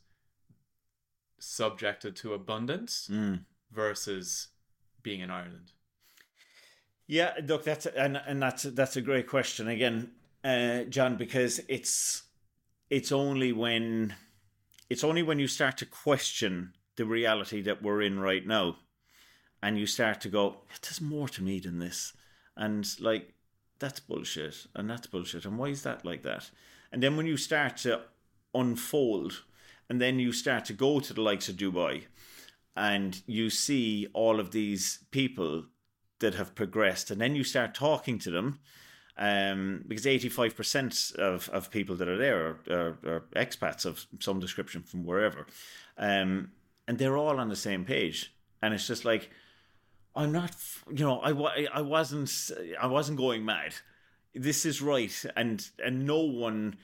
[1.40, 3.42] subjected to abundance mm.
[3.72, 4.48] versus
[5.04, 5.74] being in Ireland.
[7.06, 10.12] Yeah, look, that's and and that's that's a great question again,
[10.44, 12.24] uh, John, because it's
[12.90, 14.16] it's only when
[14.90, 18.78] it's only when you start to question the reality that we're in right now,
[19.64, 22.12] and you start to go, there's more to me than this,
[22.58, 23.34] and like
[23.80, 26.52] that's bullshit, and that's bullshit, and why is that like that?
[26.92, 28.02] And then when you start to
[28.54, 29.44] unfold
[29.90, 32.04] and then you start to go to the likes of Dubai,
[32.76, 35.66] and you see all of these people
[36.20, 38.60] that have progressed, and then you start talking to them.
[39.16, 44.40] Um, because 85% of, of people that are there are, are, are expats of some
[44.40, 45.46] description from wherever.
[46.00, 46.50] Um,
[46.88, 48.34] and they're all on the same page.
[48.64, 49.30] And it's just like,
[50.16, 50.56] I'm not,
[50.90, 52.32] you know, I, I wasn't,
[52.80, 53.74] I wasn't going mad.
[54.36, 55.26] This is right.
[55.36, 56.76] And, and no one,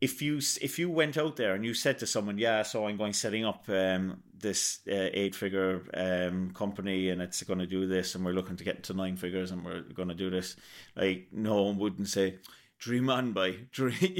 [0.00, 2.98] if you if you went out there and you said to someone, "Yeah, so I'm
[2.98, 7.86] going setting up um, this uh, eight figure um, company and it's going to do
[7.86, 10.56] this, and we're looking to get to nine figures, and we're going to do this,"
[10.94, 12.36] like no one wouldn't say,
[12.78, 14.18] "Dream on, by dream."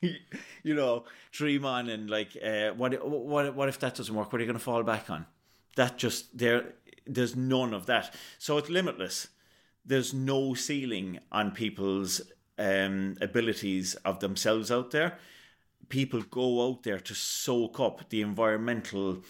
[0.62, 4.32] you know, dream on, and like, uh, what what what if that doesn't work?
[4.32, 5.26] What are you going to fall back on?
[5.74, 6.74] That just there.
[7.06, 8.14] There's none of that.
[8.38, 9.28] So it's limitless.
[9.84, 12.22] There's no ceiling on people's
[12.58, 15.18] um, abilities of themselves out there.
[15.88, 19.22] People go out there to soak up the environmental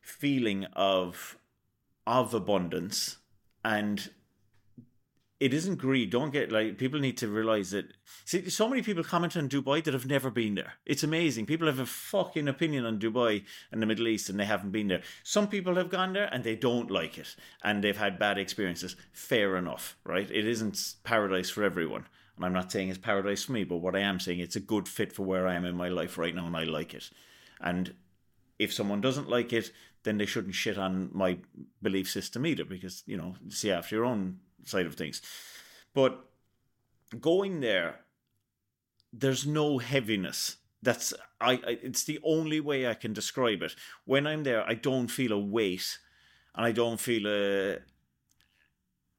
[0.00, 1.36] feeling of
[2.06, 3.16] of abundance
[3.64, 4.10] and
[5.40, 6.10] it isn't greed.
[6.10, 7.92] Don't get like people need to realize that.
[8.24, 10.74] See, so many people comment on Dubai that have never been there.
[10.86, 11.46] It's amazing.
[11.46, 14.88] People have a fucking opinion on Dubai and the Middle East, and they haven't been
[14.88, 15.02] there.
[15.22, 18.96] Some people have gone there and they don't like it, and they've had bad experiences.
[19.12, 20.30] Fair enough, right?
[20.30, 22.06] It isn't paradise for everyone.
[22.36, 24.60] And I'm not saying it's paradise for me, but what I am saying it's a
[24.60, 27.10] good fit for where I am in my life right now, and I like it.
[27.60, 27.94] And
[28.58, 29.72] if someone doesn't like it,
[30.04, 31.38] then they shouldn't shit on my
[31.82, 35.22] belief system either, because you know, see after your own side of things.
[35.94, 36.24] But
[37.20, 38.00] going there,
[39.12, 40.56] there's no heaviness.
[40.82, 41.78] That's I, I.
[41.82, 43.74] It's the only way I can describe it.
[44.04, 45.98] When I'm there, I don't feel a weight,
[46.54, 47.78] and I don't feel a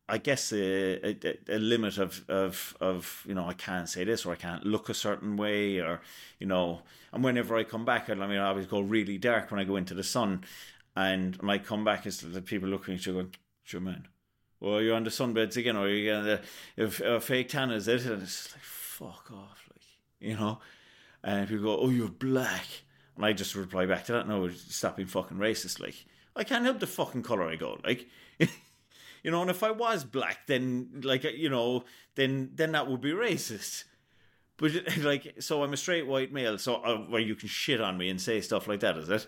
[0.07, 4.25] I guess a, a, a, limit of, of of you know I can't say this
[4.25, 6.01] or I can't look a certain way or
[6.39, 6.81] you know
[7.11, 9.77] and whenever I come back I mean I always go really dark when I go
[9.77, 10.43] into the sun
[10.95, 14.07] and when I come back it's the people looking at you going sure man
[14.65, 16.39] well you're the sunbeds again or you're getting
[16.75, 19.83] the a, fake tan is it and it's like fuck off like
[20.19, 20.59] you know
[21.23, 22.65] and people go oh you're black
[23.15, 26.05] and I just reply back to that no stop being fucking racist like
[26.35, 28.07] I can't help the fucking colour I go like
[29.25, 33.01] You know, and if I was black, then like you know, then then that would
[33.01, 33.85] be racist.
[34.55, 37.97] But like, so I'm a straight white male, so uh, where you can shit on
[37.97, 39.25] me and say stuff like that, is it?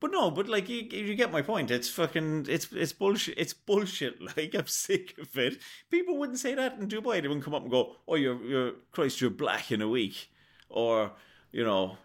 [0.00, 1.70] But no, but like you, you get my point.
[1.70, 3.36] It's fucking, it's it's bullshit.
[3.36, 4.18] It's bullshit.
[4.36, 5.58] Like I'm sick of it.
[5.90, 7.20] People wouldn't say that in Dubai.
[7.20, 10.30] They wouldn't come up and go, "Oh, you're you're Christ, you're black in a week,"
[10.68, 11.12] or
[11.50, 11.98] you know,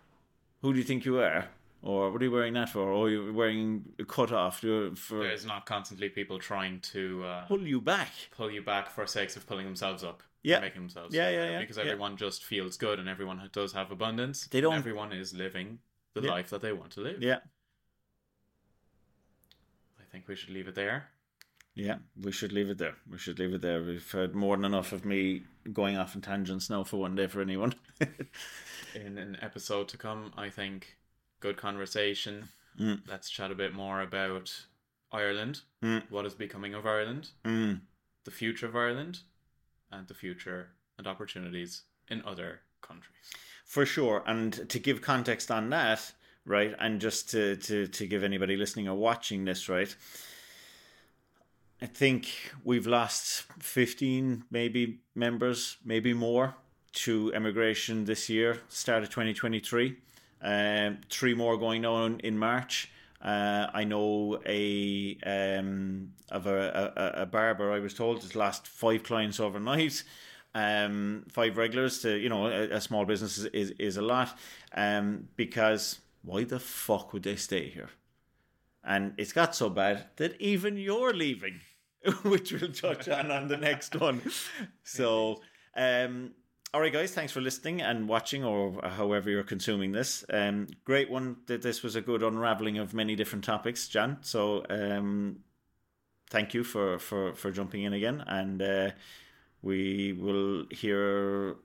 [0.61, 1.49] "Who do you think you are?"
[1.83, 2.89] Or what are you wearing that for?
[2.89, 7.67] Or you're wearing a cut off for There's not constantly people trying to uh, pull
[7.67, 8.09] you back.
[8.31, 10.23] Pull you back for sakes of pulling themselves up.
[10.43, 10.61] Yeah.
[10.61, 11.59] Making themselves yeah, yeah, yeah.
[11.59, 12.17] Because everyone yeah.
[12.17, 14.47] just feels good and everyone does have abundance.
[14.47, 15.79] They don't everyone is living
[16.13, 16.31] the yeah.
[16.31, 17.21] life that they want to live.
[17.21, 17.39] Yeah.
[20.13, 21.09] I think we should leave it there.
[21.73, 22.93] Yeah, we should leave it there.
[23.09, 23.81] We should leave it there.
[23.81, 25.41] We've heard more than enough of me
[25.71, 27.73] going off in tangents now for one day for anyone.
[28.93, 30.97] in an episode to come, I think
[31.39, 32.49] good conversation.
[32.79, 33.01] Mm.
[33.07, 34.53] Let's chat a bit more about
[35.11, 36.03] Ireland, mm.
[36.11, 37.81] what is becoming of Ireland, mm.
[38.23, 39.21] the future of Ireland,
[39.91, 40.69] and the future
[40.99, 43.31] and opportunities in other countries.
[43.65, 44.23] For sure.
[44.27, 46.11] And to give context on that,
[46.45, 49.95] right, and just to, to, to give anybody listening or watching this, right,
[51.81, 52.29] I think
[52.63, 56.55] we've lost 15 maybe members, maybe more
[56.93, 59.97] to immigration this year, start of 2023.
[60.41, 62.91] Um, three more going on in March.
[63.21, 67.71] Uh, I know a um, of a, a, a, barber.
[67.71, 70.03] I was told has lost five clients overnight.
[70.53, 74.37] Um, five regulars to you know a, a small business is, is, is a lot.
[74.73, 77.89] Um, because why the fuck would they stay here?
[78.83, 81.61] And it's got so bad that even you're leaving,
[82.23, 84.21] which we'll touch on on the next one.
[84.83, 85.41] So.
[85.75, 86.31] Um,
[86.73, 90.25] all right, guys, thanks for listening and watching, or however you're consuming this.
[90.33, 91.37] Um, great one.
[91.45, 94.17] That this was a good unraveling of many different topics, Jan.
[94.21, 95.41] So, um,
[96.31, 98.89] thank you for for for jumping in again, and uh,
[99.61, 101.57] we will hear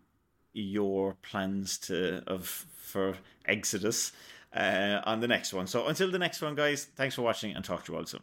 [0.52, 3.16] your plans to of for
[3.46, 4.12] Exodus
[4.54, 5.66] uh, on the next one.
[5.66, 8.22] So, until the next one, guys, thanks for watching, and talk to you all soon.